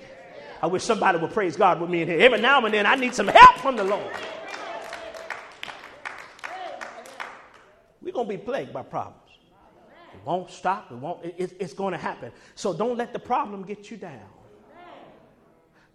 I 0.61 0.67
wish 0.67 0.83
somebody 0.83 1.17
would 1.17 1.31
praise 1.31 1.55
God 1.55 1.79
with 1.79 1.89
me 1.89 2.01
in 2.01 2.07
here. 2.07 2.19
Every 2.19 2.41
now 2.41 2.63
and 2.63 2.73
then 2.73 2.85
I 2.85 2.95
need 2.95 3.15
some 3.15 3.27
help 3.27 3.57
from 3.57 3.75
the 3.75 3.83
Lord. 3.83 4.13
We're 8.01 8.13
going 8.13 8.27
to 8.27 8.37
be 8.37 8.43
plagued 8.43 8.73
by 8.73 8.83
problems. 8.83 9.21
It 10.13 10.19
won't 10.25 10.49
stop. 10.49 10.91
It 10.91 10.97
won't, 10.97 11.23
it, 11.23 11.55
it's 11.59 11.73
going 11.73 11.93
to 11.93 11.97
happen. 11.97 12.31
So 12.55 12.73
don't 12.73 12.97
let 12.97 13.13
the 13.13 13.19
problem 13.19 13.63
get 13.63 13.89
you 13.91 13.97
down. 13.97 14.19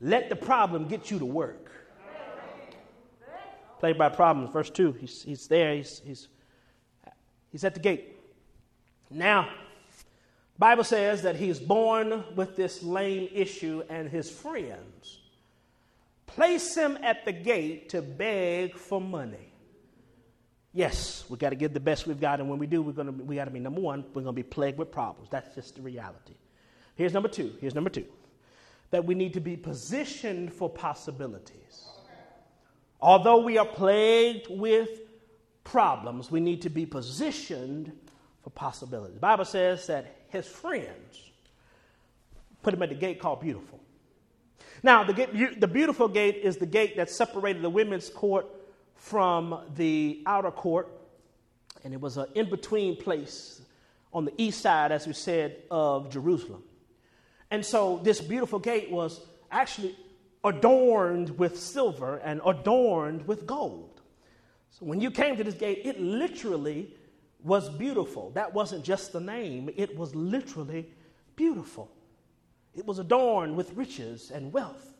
Let 0.00 0.28
the 0.28 0.36
problem 0.36 0.88
get 0.88 1.10
you 1.10 1.18
to 1.18 1.24
work 1.24 1.63
plagued 3.78 3.98
by 3.98 4.08
problems. 4.08 4.52
Verse 4.52 4.70
2, 4.70 4.92
he's, 4.92 5.22
he's 5.22 5.46
there, 5.46 5.74
he's, 5.74 6.02
he's, 6.04 6.28
he's 7.52 7.64
at 7.64 7.74
the 7.74 7.80
gate. 7.80 8.16
Now, 9.10 9.48
Bible 10.58 10.84
says 10.84 11.22
that 11.22 11.36
he's 11.36 11.58
born 11.58 12.24
with 12.36 12.56
this 12.56 12.82
lame 12.82 13.28
issue, 13.32 13.82
and 13.88 14.08
his 14.08 14.30
friends 14.30 15.20
place 16.26 16.74
him 16.76 16.98
at 17.02 17.24
the 17.24 17.32
gate 17.32 17.90
to 17.90 18.02
beg 18.02 18.76
for 18.76 19.00
money. 19.00 19.52
Yes, 20.72 21.24
we 21.28 21.36
got 21.38 21.50
to 21.50 21.56
give 21.56 21.72
the 21.72 21.80
best 21.80 22.06
we've 22.06 22.20
got, 22.20 22.40
and 22.40 22.50
when 22.50 22.58
we 22.58 22.66
do, 22.66 22.82
we're 22.82 22.92
gonna 22.92 23.12
we 23.12 23.36
got 23.36 23.44
to 23.44 23.50
be 23.52 23.60
number 23.60 23.80
one. 23.80 24.04
We're 24.12 24.22
to 24.24 24.32
be 24.32 24.42
plagued 24.42 24.76
with 24.76 24.90
problems. 24.90 25.28
That's 25.30 25.54
just 25.54 25.76
the 25.76 25.82
reality. 25.82 26.34
Here's 26.96 27.12
number 27.12 27.28
two. 27.28 27.52
Here's 27.60 27.74
number 27.74 27.90
two. 27.90 28.04
That 28.90 29.04
we 29.04 29.14
need 29.14 29.34
to 29.34 29.40
be 29.40 29.56
positioned 29.56 30.52
for 30.52 30.68
possibilities. 30.68 31.88
Although 33.04 33.42
we 33.42 33.58
are 33.58 33.66
plagued 33.66 34.46
with 34.48 34.88
problems, 35.62 36.30
we 36.30 36.40
need 36.40 36.62
to 36.62 36.70
be 36.70 36.86
positioned 36.86 37.92
for 38.42 38.48
possibilities. 38.48 39.16
The 39.16 39.20
Bible 39.20 39.44
says 39.44 39.86
that 39.88 40.22
his 40.30 40.46
friends 40.46 41.20
put 42.62 42.72
him 42.72 42.82
at 42.82 42.88
the 42.88 42.94
gate 42.94 43.20
called 43.20 43.42
Beautiful. 43.42 43.78
Now, 44.82 45.04
the, 45.04 45.54
the 45.58 45.68
beautiful 45.68 46.08
gate 46.08 46.36
is 46.36 46.56
the 46.56 46.64
gate 46.64 46.96
that 46.96 47.10
separated 47.10 47.60
the 47.60 47.68
women's 47.68 48.08
court 48.08 48.46
from 48.94 49.60
the 49.76 50.22
outer 50.24 50.50
court, 50.50 50.88
and 51.84 51.92
it 51.92 52.00
was 52.00 52.16
an 52.16 52.24
in 52.34 52.48
between 52.48 52.96
place 52.96 53.60
on 54.14 54.24
the 54.24 54.32
east 54.38 54.62
side, 54.62 54.92
as 54.92 55.06
we 55.06 55.12
said, 55.12 55.58
of 55.70 56.10
Jerusalem. 56.10 56.62
And 57.50 57.66
so, 57.66 58.00
this 58.02 58.22
beautiful 58.22 58.60
gate 58.60 58.90
was 58.90 59.20
actually 59.50 59.94
adorned 60.44 61.38
with 61.38 61.58
silver 61.58 62.18
and 62.18 62.40
adorned 62.46 63.26
with 63.26 63.46
gold. 63.46 64.02
So 64.70 64.84
when 64.84 65.00
you 65.00 65.10
came 65.10 65.36
to 65.36 65.44
this 65.44 65.54
gate, 65.54 65.82
it 65.84 66.00
literally 66.00 66.94
was 67.42 67.68
beautiful. 67.68 68.30
That 68.30 68.52
wasn't 68.52 68.84
just 68.84 69.12
the 69.12 69.20
name, 69.20 69.70
it 69.76 69.96
was 69.96 70.14
literally 70.14 70.88
beautiful. 71.36 71.90
It 72.74 72.84
was 72.84 72.98
adorned 72.98 73.56
with 73.56 73.72
riches 73.74 74.30
and 74.30 74.52
wealth. 74.52 74.94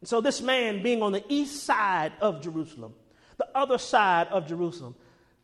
And 0.00 0.08
so, 0.08 0.20
this 0.20 0.42
man 0.42 0.82
being 0.82 1.02
on 1.02 1.12
the 1.12 1.24
east 1.28 1.64
side 1.64 2.12
of 2.20 2.42
Jerusalem, 2.42 2.92
the 3.38 3.48
other 3.54 3.78
side 3.78 4.28
of 4.28 4.46
Jerusalem, 4.46 4.94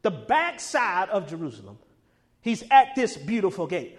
the 0.03 0.11
back 0.11 0.61
side 0.61 1.09
of 1.09 1.29
Jerusalem, 1.29 1.79
he's 2.43 2.63
at 2.71 2.95
this 2.95 3.17
beautiful 3.17 3.67
gate. 3.67 3.99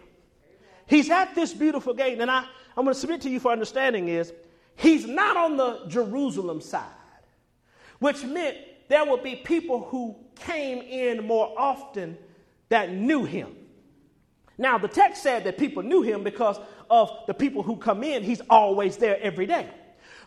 He's 0.85 1.09
at 1.09 1.33
this 1.33 1.53
beautiful 1.53 1.93
gate, 1.93 2.19
and 2.19 2.29
I, 2.29 2.45
I'm 2.77 2.83
going 2.83 2.93
to 2.93 2.99
submit 2.99 3.21
to 3.21 3.29
you 3.29 3.39
for 3.39 3.51
understanding 3.51 4.09
is 4.09 4.31
He's 4.75 5.05
not 5.05 5.37
on 5.37 5.57
the 5.57 5.85
Jerusalem 5.87 6.61
side, 6.61 6.87
which 7.99 8.23
meant 8.23 8.57
there 8.89 9.05
would 9.05 9.23
be 9.23 9.35
people 9.35 9.83
who 9.83 10.15
came 10.35 10.79
in 10.79 11.25
more 11.25 11.53
often 11.57 12.17
that 12.69 12.91
knew 12.91 13.23
him. 13.23 13.55
Now, 14.57 14.77
the 14.77 14.87
text 14.87 15.23
said 15.23 15.43
that 15.45 15.57
people 15.57 15.83
knew 15.83 16.01
him 16.01 16.23
because 16.23 16.59
of 16.89 17.11
the 17.27 17.33
people 17.33 17.63
who 17.63 17.75
come 17.75 18.03
in, 18.03 18.23
he's 18.23 18.41
always 18.49 18.97
there 18.97 19.19
every 19.21 19.45
day. 19.45 19.67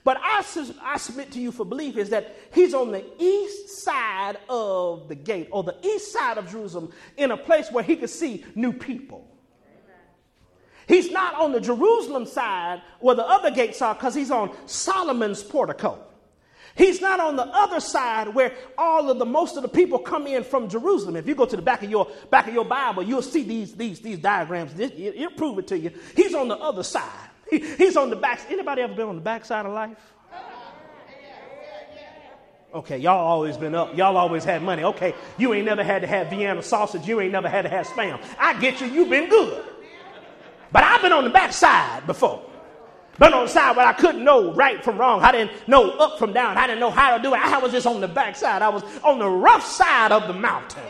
But 0.05 0.19
I, 0.23 0.45
I 0.83 0.99
submit 0.99 1.33
to 1.33 1.41
you 1.41 1.51
for 1.51 1.65
belief 1.65 1.97
is 1.97 2.11
that 2.11 2.37
he's 2.55 2.75
on 2.75 2.93
the 2.93 3.05
east 3.19 3.83
side 3.83 4.39
of 4.49 5.09
the 5.09 5.17
gate 5.17 5.49
or 5.51 5.65
the 5.65 5.77
east 5.85 6.13
side 6.13 6.39
of 6.39 6.51
Jerusalem 6.51 6.93
in 7.17 7.33
a 7.33 7.37
place 7.37 7.73
where 7.73 7.83
he 7.83 7.97
could 7.97 8.11
see 8.11 8.45
new 8.55 8.73
people. 8.73 9.36
He's 10.87 11.11
not 11.11 11.35
on 11.35 11.53
the 11.53 11.61
Jerusalem 11.61 12.27
side 12.27 12.83
where 13.01 13.15
the 13.15 13.27
other 13.27 13.51
gates 13.51 13.83
are 13.83 13.95
because 13.95 14.15
he's 14.15 14.31
on 14.31 14.55
Solomon's 14.67 15.43
portico. 15.43 15.99
He's 16.77 17.01
not 17.01 17.21
on 17.21 17.37
the 17.37 17.47
other 17.47 17.81
side 17.81 18.29
where 18.35 18.53
all 18.77 19.11
of 19.11 19.19
the 19.19 19.25
most 19.25 19.57
of 19.57 19.63
the 19.63 19.69
people 19.69 19.99
come 19.99 20.27
in 20.27 20.45
from 20.45 20.69
Jerusalem. 20.69 21.17
If 21.17 21.27
you 21.27 21.35
go 21.35 21.47
to 21.47 21.57
the 21.57 21.63
back 21.63 21.83
of 21.83 21.91
your 21.91 22.07
back 22.31 22.47
of 22.47 22.55
your 22.55 22.67
Bible, 22.67 23.03
you'll 23.03 23.23
see 23.23 23.43
these 23.43 23.75
these 23.75 24.01
these 24.01 24.19
diagrams. 24.19 24.75
This, 24.75 24.93
it'll 24.95 25.31
prove 25.31 25.59
it 25.59 25.67
to 25.69 25.79
you. 25.79 25.91
He's 26.15 26.35
on 26.35 26.49
the 26.49 26.57
other 26.57 26.83
side. 26.83 27.31
He, 27.51 27.59
he's 27.59 27.97
on 27.97 28.11
the 28.11 28.17
back. 28.17 28.41
Anybody 28.51 28.83
ever 28.83 28.95
been 28.95 29.09
on 29.09 29.15
the 29.15 29.23
back 29.23 29.45
side 29.45 29.65
of 29.65 29.73
life? 29.73 29.97
Okay, 32.75 32.99
y'all 32.99 33.27
always 33.27 33.57
been 33.57 33.75
up. 33.75 33.97
Y'all 33.97 34.19
always 34.19 34.45
had 34.45 34.63
money. 34.63 34.85
Okay, 34.85 35.15
you 35.39 35.55
ain't 35.55 35.65
never 35.65 35.83
had 35.83 36.03
to 36.03 36.09
have 36.09 36.29
Vienna 36.29 36.63
sausage. 36.63 37.09
You 37.09 37.23
ain't 37.23 37.33
never 37.33 37.49
had 37.49 37.63
to 37.63 37.71
have 37.71 37.87
spam. 37.87 38.21
I 38.39 38.61
get 38.61 38.83
you. 38.83 38.87
You've 38.89 39.09
been 39.09 39.31
good. 39.31 39.65
But 40.77 40.85
I've 40.85 41.01
been 41.01 41.13
on 41.13 41.25
the 41.25 41.31
back 41.31 41.55
side 41.55 42.07
before. 42.07 42.43
Been 43.19 43.33
on 43.33 43.47
the 43.47 43.51
side 43.51 43.79
where 43.79 43.87
I 43.87 43.95
couldn't 43.95 44.23
know 44.23 44.53
right 44.53 44.85
from 44.85 44.99
wrong. 44.99 45.23
I 45.23 45.33
didn't 45.33 45.67
know 45.67 45.93
up 45.93 46.19
from 46.19 46.35
down. 46.35 46.59
I 46.59 46.67
didn't 46.67 46.81
know 46.81 46.91
how 46.91 47.17
to 47.17 47.23
do 47.23 47.33
it. 47.33 47.41
I 47.41 47.57
was 47.57 47.73
just 47.73 47.87
on 47.87 48.03
the 48.03 48.09
back 48.09 48.37
side. 48.37 48.61
I 48.61 48.69
was 48.69 48.83
on 49.03 49.19
the 49.19 49.27
rough 49.27 49.65
side 49.65 50.13
of 50.13 50.27
the 50.27 50.35
mountain. 50.35 50.83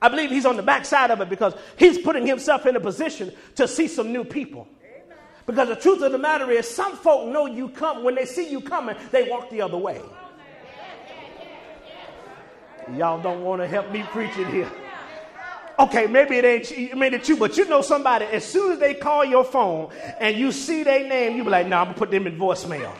I 0.00 0.08
believe 0.08 0.30
he's 0.30 0.46
on 0.46 0.56
the 0.56 0.62
back 0.62 0.86
side 0.86 1.10
of 1.10 1.20
it 1.20 1.28
because 1.28 1.52
he's 1.76 1.98
putting 1.98 2.26
himself 2.26 2.64
in 2.64 2.74
a 2.74 2.80
position 2.80 3.30
to 3.56 3.68
see 3.68 3.86
some 3.86 4.12
new 4.12 4.24
people. 4.24 4.66
Because 5.44 5.68
the 5.68 5.76
truth 5.76 6.00
of 6.00 6.12
the 6.12 6.18
matter 6.18 6.50
is, 6.50 6.66
some 6.66 6.96
folk 6.96 7.28
know 7.30 7.44
you 7.44 7.68
come. 7.68 8.02
When 8.02 8.14
they 8.14 8.24
see 8.24 8.50
you 8.50 8.62
coming, 8.62 8.96
they 9.10 9.28
walk 9.28 9.50
the 9.50 9.60
other 9.60 9.76
way. 9.76 10.00
Y'all 12.96 13.20
don't 13.20 13.44
want 13.44 13.60
to 13.60 13.68
help 13.68 13.90
me 13.92 14.04
preach 14.04 14.38
it 14.38 14.46
here. 14.46 14.72
Okay, 15.80 16.06
maybe 16.06 16.36
it 16.36 16.44
ain't 16.44 16.94
maybe 16.98 17.16
it's 17.16 17.28
you, 17.28 17.38
but 17.38 17.56
you 17.56 17.66
know 17.66 17.80
somebody, 17.80 18.26
as 18.26 18.44
soon 18.44 18.72
as 18.72 18.78
they 18.78 18.92
call 18.92 19.24
your 19.24 19.44
phone 19.44 19.90
and 20.18 20.36
you 20.36 20.52
see 20.52 20.82
their 20.82 21.08
name, 21.08 21.38
you 21.38 21.42
be 21.42 21.48
like, 21.48 21.66
nah, 21.68 21.80
I'm 21.80 21.86
gonna 21.86 21.96
put 21.96 22.10
them 22.10 22.26
in 22.26 22.36
voicemail. 22.36 22.92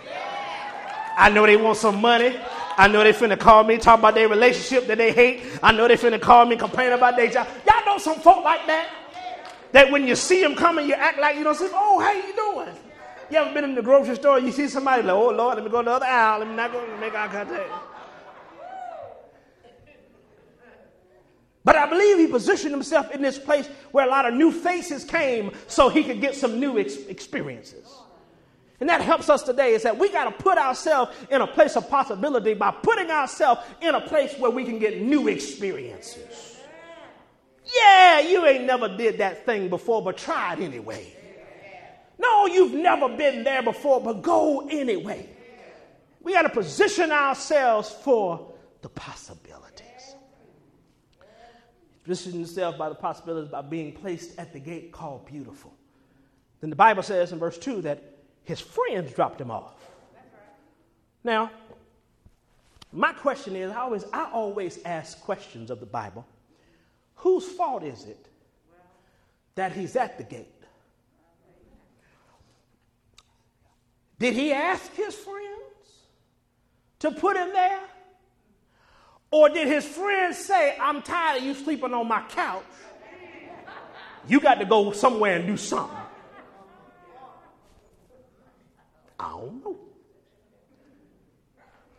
I 1.14 1.28
know 1.28 1.44
they 1.44 1.56
want 1.56 1.76
some 1.76 2.00
money. 2.00 2.34
I 2.78 2.88
know 2.88 3.04
they 3.04 3.12
finna 3.12 3.38
call 3.38 3.64
me, 3.64 3.76
talk 3.76 3.98
about 3.98 4.14
their 4.14 4.28
relationship 4.28 4.86
that 4.86 4.96
they 4.96 5.12
hate. 5.12 5.42
I 5.62 5.72
know 5.72 5.86
they 5.88 5.96
finna 5.96 6.18
call 6.18 6.46
me, 6.46 6.56
complain 6.56 6.92
about 6.92 7.16
their 7.16 7.28
job. 7.28 7.46
Y'all 7.66 7.84
know 7.84 7.98
some 7.98 8.18
folk 8.20 8.42
like 8.42 8.66
that? 8.66 8.88
That 9.72 9.90
when 9.90 10.06
you 10.06 10.16
see 10.16 10.40
them 10.40 10.54
coming, 10.54 10.88
you 10.88 10.94
act 10.94 11.18
like 11.18 11.36
you 11.36 11.44
don't 11.44 11.54
say, 11.54 11.68
oh, 11.74 12.00
how 12.00 12.12
you 12.14 12.34
doing? 12.34 12.74
You 13.30 13.36
ever 13.36 13.52
been 13.52 13.64
in 13.64 13.74
the 13.74 13.82
grocery 13.82 14.16
store, 14.16 14.38
you 14.38 14.52
see 14.52 14.68
somebody 14.68 15.02
like, 15.02 15.14
oh, 15.14 15.28
Lord, 15.28 15.56
let 15.56 15.64
me 15.64 15.70
go 15.70 15.82
to 15.82 15.84
the 15.84 15.90
other 15.90 16.06
aisle. 16.06 16.38
Let 16.38 16.48
me 16.48 16.54
not 16.54 16.72
go 16.72 16.96
make 16.98 17.14
eye 17.14 17.28
contact. 17.28 17.70
But 21.64 21.76
I 21.76 21.86
believe 21.88 22.18
he 22.18 22.26
positioned 22.26 22.72
himself 22.72 23.10
in 23.10 23.20
this 23.20 23.38
place 23.38 23.68
where 23.90 24.06
a 24.06 24.10
lot 24.10 24.26
of 24.26 24.34
new 24.34 24.50
faces 24.50 25.04
came 25.04 25.52
so 25.66 25.88
he 25.88 26.02
could 26.02 26.20
get 26.20 26.34
some 26.34 26.58
new 26.58 26.78
ex- 26.78 26.96
experiences. 26.96 27.86
And 28.80 28.88
that 28.88 29.02
helps 29.02 29.28
us 29.28 29.42
today 29.42 29.74
is 29.74 29.82
that 29.82 29.98
we 29.98 30.10
got 30.10 30.24
to 30.24 30.42
put 30.42 30.56
ourselves 30.56 31.14
in 31.30 31.42
a 31.42 31.46
place 31.46 31.76
of 31.76 31.88
possibility 31.90 32.54
by 32.54 32.70
putting 32.70 33.10
ourselves 33.10 33.60
in 33.82 33.94
a 33.94 34.00
place 34.00 34.34
where 34.38 34.50
we 34.50 34.64
can 34.64 34.78
get 34.78 35.02
new 35.02 35.28
experiences. 35.28 36.56
Yeah, 37.76 38.20
you 38.20 38.46
ain't 38.46 38.64
never 38.64 38.88
did 38.88 39.18
that 39.18 39.44
thing 39.44 39.68
before, 39.68 40.02
but 40.02 40.16
try 40.16 40.54
it 40.54 40.60
anyway. 40.60 41.14
No, 42.18 42.46
you've 42.46 42.72
never 42.72 43.08
been 43.08 43.44
there 43.44 43.62
before, 43.62 44.00
but 44.00 44.22
go 44.22 44.66
anyway. 44.68 45.28
We 46.22 46.32
got 46.32 46.42
to 46.42 46.48
position 46.48 47.12
ourselves 47.12 47.90
for 47.90 48.54
the 48.80 48.88
possibility 48.88 49.89
position 52.10 52.40
himself 52.40 52.76
by 52.76 52.88
the 52.88 52.94
possibilities 52.94 53.48
by 53.48 53.62
being 53.62 53.92
placed 53.92 54.36
at 54.36 54.52
the 54.52 54.58
gate 54.58 54.90
called 54.90 55.24
beautiful. 55.26 55.72
Then 56.60 56.68
the 56.68 56.74
Bible 56.74 57.04
says 57.04 57.30
in 57.30 57.38
verse 57.38 57.56
2 57.56 57.82
that 57.82 58.02
his 58.42 58.58
friends 58.58 59.12
dropped 59.12 59.40
him 59.40 59.48
off. 59.48 59.74
Now, 61.22 61.52
my 62.92 63.12
question 63.12 63.54
is 63.54 63.70
I 63.70 63.76
always, 63.76 64.04
I 64.12 64.28
always 64.32 64.80
ask 64.84 65.20
questions 65.20 65.70
of 65.70 65.78
the 65.78 65.86
Bible. 65.86 66.26
Whose 67.14 67.46
fault 67.46 67.84
is 67.84 68.04
it 68.06 68.26
that 69.54 69.70
he's 69.70 69.94
at 69.94 70.18
the 70.18 70.24
gate? 70.24 70.48
Did 74.18 74.34
he 74.34 74.52
ask 74.52 74.92
his 74.94 75.14
friends 75.14 76.08
to 76.98 77.12
put 77.12 77.36
him 77.36 77.52
there? 77.52 77.80
Or 79.30 79.48
did 79.48 79.68
his 79.68 79.86
friends 79.86 80.38
say, 80.38 80.76
I'm 80.80 81.02
tired 81.02 81.38
of 81.38 81.44
you 81.44 81.54
sleeping 81.54 81.94
on 81.94 82.08
my 82.08 82.22
couch? 82.28 82.64
You 84.26 84.40
got 84.40 84.56
to 84.56 84.64
go 84.64 84.92
somewhere 84.92 85.36
and 85.36 85.46
do 85.46 85.56
something. 85.56 85.96
I 89.18 89.28
don't 89.30 89.64
know. 89.64 89.76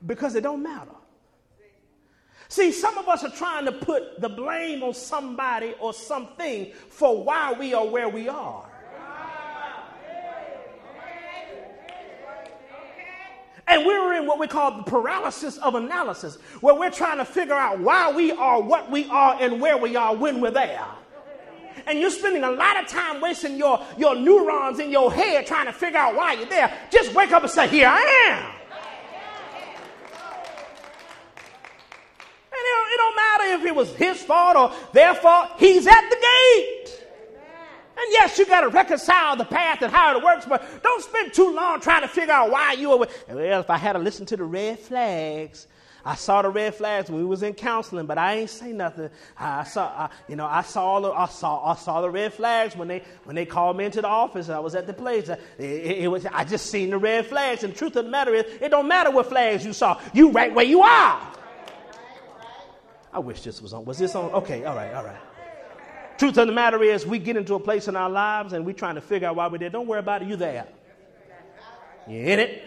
Because 0.05 0.35
it 0.35 0.41
don't 0.41 0.63
matter. 0.63 0.91
See, 2.47 2.71
some 2.71 2.97
of 2.97 3.07
us 3.07 3.23
are 3.23 3.29
trying 3.29 3.65
to 3.65 3.71
put 3.71 4.19
the 4.19 4.27
blame 4.27 4.83
on 4.83 4.93
somebody 4.93 5.73
or 5.79 5.93
something 5.93 6.73
for 6.89 7.23
why 7.23 7.53
we 7.53 7.73
are 7.73 7.87
where 7.87 8.09
we 8.09 8.27
are. 8.27 8.70
And 13.71 13.85
we're 13.85 14.15
in 14.15 14.25
what 14.25 14.37
we 14.37 14.47
call 14.47 14.75
the 14.75 14.83
paralysis 14.83 15.57
of 15.59 15.75
analysis, 15.75 16.35
where 16.59 16.75
we're 16.75 16.91
trying 16.91 17.19
to 17.19 17.25
figure 17.25 17.53
out 17.53 17.79
why 17.79 18.11
we 18.11 18.29
are 18.33 18.61
what 18.61 18.91
we 18.91 19.05
are 19.05 19.37
and 19.39 19.61
where 19.61 19.77
we 19.77 19.95
are 19.95 20.13
when 20.13 20.41
we're 20.41 20.51
there. 20.51 20.85
And 21.87 21.97
you're 21.97 22.11
spending 22.11 22.43
a 22.43 22.51
lot 22.51 22.83
of 22.83 22.89
time 22.89 23.21
wasting 23.21 23.57
your, 23.57 23.81
your 23.97 24.13
neurons 24.15 24.79
in 24.79 24.91
your 24.91 25.09
head 25.09 25.47
trying 25.47 25.67
to 25.67 25.73
figure 25.73 25.99
out 25.99 26.15
why 26.15 26.33
you're 26.33 26.47
there. 26.47 26.77
Just 26.91 27.13
wake 27.13 27.31
up 27.31 27.43
and 27.43 27.51
say, 27.51 27.69
Here 27.69 27.87
I 27.87 28.01
am. 28.29 28.43
And 32.51 32.59
it, 32.59 32.93
it 32.93 32.97
don't 32.97 33.15
matter 33.15 33.43
if 33.53 33.65
it 33.67 33.73
was 33.73 33.95
his 33.95 34.21
fault 34.21 34.57
or 34.57 34.73
their 34.91 35.15
fault, 35.15 35.51
he's 35.57 35.87
at 35.87 36.09
the 36.09 36.17
gate. 36.17 37.00
And 37.97 38.07
yes, 38.11 38.37
you 38.37 38.45
got 38.45 38.61
to 38.61 38.69
reconcile 38.69 39.35
the 39.35 39.45
path 39.45 39.81
and 39.81 39.91
how 39.91 40.17
it 40.17 40.23
works, 40.23 40.45
but 40.45 40.63
don't 40.81 41.03
spend 41.03 41.33
too 41.33 41.53
long 41.53 41.79
trying 41.81 42.01
to 42.01 42.07
figure 42.07 42.33
out 42.33 42.49
why 42.49 42.73
you 42.73 42.89
were. 42.89 43.07
Well, 43.27 43.59
if 43.59 43.69
I 43.69 43.77
had 43.77 43.93
to 43.93 43.99
listen 43.99 44.25
to 44.27 44.37
the 44.37 44.43
red 44.43 44.79
flags, 44.79 45.67
I 46.03 46.15
saw 46.15 46.41
the 46.41 46.49
red 46.49 46.73
flags 46.73 47.11
when 47.11 47.19
we 47.19 47.25
was 47.25 47.43
in 47.43 47.53
counseling, 47.53 48.07
but 48.07 48.17
I 48.17 48.37
ain't 48.37 48.49
say 48.49 48.71
nothing. 48.71 49.09
I 49.37 49.63
saw, 49.65 49.85
I, 49.87 50.09
you 50.27 50.35
know, 50.35 50.45
I 50.45 50.61
saw 50.63 50.99
the, 50.99 51.11
I 51.11 51.27
saw, 51.27 51.63
I 51.63 51.75
saw 51.75 52.01
the 52.01 52.09
red 52.09 52.33
flags 52.33 52.75
when 52.75 52.87
they, 52.87 53.03
when 53.25 53.35
they 53.35 53.45
called 53.45 53.77
me 53.77 53.85
into 53.85 54.01
the 54.01 54.07
office. 54.07 54.49
I 54.49 54.59
was 54.59 54.73
at 54.73 54.87
the 54.87 54.93
place. 54.93 55.29
It, 55.29 55.39
it, 55.59 55.97
it 55.99 56.07
was, 56.07 56.25
I 56.25 56.43
just 56.43 56.67
seen 56.67 56.89
the 56.89 56.97
red 56.97 57.27
flags. 57.27 57.63
And 57.63 57.73
the 57.73 57.77
truth 57.77 57.95
of 57.97 58.05
the 58.05 58.11
matter 58.11 58.33
is, 58.33 58.45
it 58.59 58.69
don't 58.69 58.87
matter 58.87 59.11
what 59.11 59.27
flags 59.27 59.63
you 59.63 59.73
saw. 59.73 60.01
You 60.13 60.31
right 60.31 60.53
where 60.53 60.65
you 60.65 60.81
are. 60.81 61.33
I 63.13 63.19
wish 63.19 63.41
this 63.41 63.61
was 63.61 63.73
on. 63.73 63.85
Was 63.85 63.97
this 63.97 64.15
on? 64.15 64.31
Okay, 64.31 64.63
all 64.63 64.75
right, 64.75 64.93
all 64.93 65.03
right. 65.03 65.19
Truth 66.21 66.37
of 66.37 66.45
the 66.45 66.53
matter 66.53 66.83
is, 66.83 67.03
we 67.03 67.17
get 67.17 67.35
into 67.35 67.55
a 67.55 67.59
place 67.59 67.87
in 67.87 67.95
our 67.95 68.07
lives 68.07 68.53
and 68.53 68.63
we're 68.63 68.75
trying 68.75 68.93
to 68.93 69.01
figure 69.01 69.27
out 69.27 69.35
why 69.35 69.47
we're 69.47 69.57
there. 69.57 69.71
Don't 69.71 69.87
worry 69.87 70.01
about 70.01 70.21
it, 70.21 70.27
you're 70.27 70.37
there. 70.37 70.67
You're 72.07 72.25
in 72.25 72.39
it. 72.39 72.63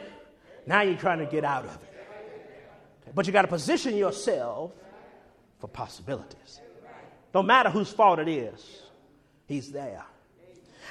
Now 0.66 0.80
you're 0.80 0.96
trying 0.96 1.20
to 1.20 1.26
get 1.26 1.44
out 1.44 1.64
of 1.64 1.72
it. 1.72 3.14
But 3.14 3.28
you 3.28 3.32
got 3.32 3.42
to 3.42 3.48
position 3.48 3.96
yourself 3.96 4.72
for 5.60 5.68
possibilities. 5.68 6.60
Don't 7.32 7.46
matter 7.46 7.70
whose 7.70 7.92
fault 7.92 8.18
it 8.18 8.26
is, 8.26 8.82
he's 9.46 9.70
there. 9.70 10.04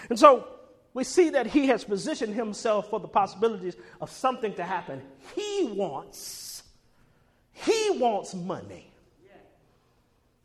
And 0.10 0.18
so 0.18 0.48
we 0.94 1.04
see 1.04 1.32
that 1.32 1.48
he 1.48 1.68
has 1.68 1.84
positioned 1.84 2.34
himself 2.34 2.90
for 2.90 3.02
the 3.02 3.10
possibilities 3.10 3.76
of 4.00 4.10
something 4.10 4.54
to 4.54 4.64
happen. 4.64 5.02
He 5.36 5.66
wants, 5.66 6.64
he 7.52 7.90
wants 8.00 8.34
money. 8.34 8.93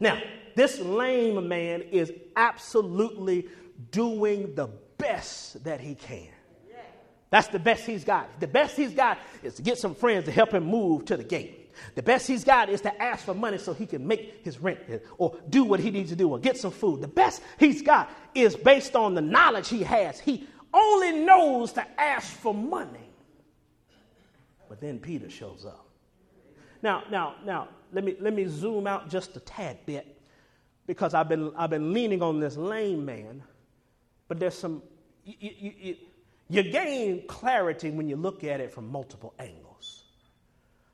Now, 0.01 0.21
this 0.55 0.79
lame 0.81 1.49
man 1.49 1.83
is 1.83 2.13
absolutely 2.37 3.49
doing 3.91 4.55
the 4.55 4.69
best 4.97 5.63
that 5.65 5.81
he 5.81 5.95
can. 5.95 6.29
That's 7.31 7.49
the 7.49 7.59
best 7.59 7.85
he's 7.85 8.05
got. 8.05 8.41
The 8.41 8.47
best 8.47 8.77
he's 8.77 8.95
got 8.95 9.19
is 9.43 9.55
to 9.55 9.63
get 9.63 9.79
some 9.79 9.95
friends 9.95 10.25
to 10.25 10.33
help 10.33 10.53
him 10.53 10.65
move 10.65 11.05
to 11.07 11.17
the 11.17 11.25
gate. 11.25 11.73
The 11.95 12.03
best 12.03 12.27
he's 12.27 12.43
got 12.43 12.71
is 12.71 12.81
to 12.81 13.03
ask 13.03 13.25
for 13.25 13.35
money 13.35 13.59
so 13.59 13.73
he 13.73 13.87
can 13.87 14.07
make 14.07 14.41
his 14.43 14.59
rent 14.59 14.81
or 15.19 15.37
do 15.49 15.65
what 15.65 15.79
he 15.79 15.91
needs 15.91 16.11
to 16.11 16.17
do 16.17 16.31
or 16.31 16.39
get 16.39 16.57
some 16.57 16.73
food. 16.73 17.03
The 17.03 17.09
best 17.09 17.43
he's 17.59 17.83
got 17.83 18.11
is 18.35 18.57
based 18.57 18.97
on 18.97 19.15
the 19.15 19.21
knowledge 19.21 19.69
he 19.69 19.83
has. 19.83 20.19
He 20.19 20.49
only 20.73 21.13
knows 21.21 21.73
to 21.75 22.01
ask 22.01 22.33
for 22.33 22.55
money. 22.55 23.11
But 24.69 24.81
then 24.81 24.99
Peter 24.99 25.31
shows 25.31 25.65
up. 25.67 25.88
Now, 26.83 27.05
now, 27.11 27.35
now, 27.45 27.69
let 27.93 28.05
me, 28.05 28.17
let 28.21 28.35
me 28.35 28.47
zoom 28.47 28.87
out 28.87 29.09
just 29.09 29.37
a 29.37 29.41
tad 29.41 29.79
bit 29.87 30.21
because 30.87 31.15
I've 31.15 31.29
been, 31.29 31.53
I've 31.57 31.71
been 31.71 31.93
leaning 31.93 32.23
on 32.23 32.41
this 32.41 32.57
lame 32.57 33.05
man, 33.05 33.43
but 34.29 34.39
there's 34.39 34.55
some, 34.55 34.83
you, 35.25 35.35
you, 35.39 35.73
you, 35.81 35.97
you 36.49 36.63
gain 36.63 37.27
clarity 37.27 37.91
when 37.91 38.09
you 38.09 38.17
look 38.17 38.45
at 38.45 38.61
it 38.61 38.73
from 38.73 38.89
multiple 38.89 39.35
angles. 39.39 40.05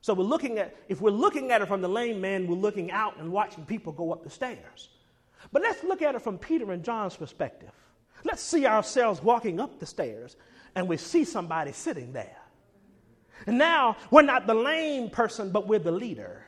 So 0.01 0.13
we're 0.13 0.25
looking 0.25 0.59
at, 0.59 0.77
if 0.89 1.01
we're 1.01 1.11
looking 1.11 1.51
at 1.51 1.63
it 1.63 1.69
from 1.69 1.81
the 1.81 1.89
lame 1.89 2.21
man, 2.21 2.47
we're 2.47 2.57
looking 2.57 2.91
out 2.91 3.17
and 3.19 3.33
watching 3.33 3.65
people 3.65 3.93
go 3.93 4.13
up 4.13 4.23
the 4.23 4.31
stairs. 4.31 4.91
But 5.53 5.63
let's 5.63 5.83
look 5.85 6.03
at 6.03 6.15
it 6.15 6.23
from 6.23 6.39
Peter 6.39 6.73
and 6.73 6.83
John's 6.83 7.17
perspective. 7.17 7.71
Let's 8.25 8.43
see 8.43 8.67
ourselves 8.67 9.23
walking 9.23 9.61
up 9.61 9.79
the 9.79 9.87
stairs 9.87 10.37
and 10.75 10.89
we 10.89 10.97
see 10.97 11.25
somebody 11.25 11.73
sitting 11.73 12.13
there. 12.13 12.37
And 13.47 13.59
now 13.59 13.97
we're 14.11 14.23
not 14.23 14.47
the 14.47 14.55
lame 14.55 15.11
person, 15.11 15.51
but 15.51 15.67
we're 15.67 15.79
the 15.79 15.93
leader. 15.93 16.45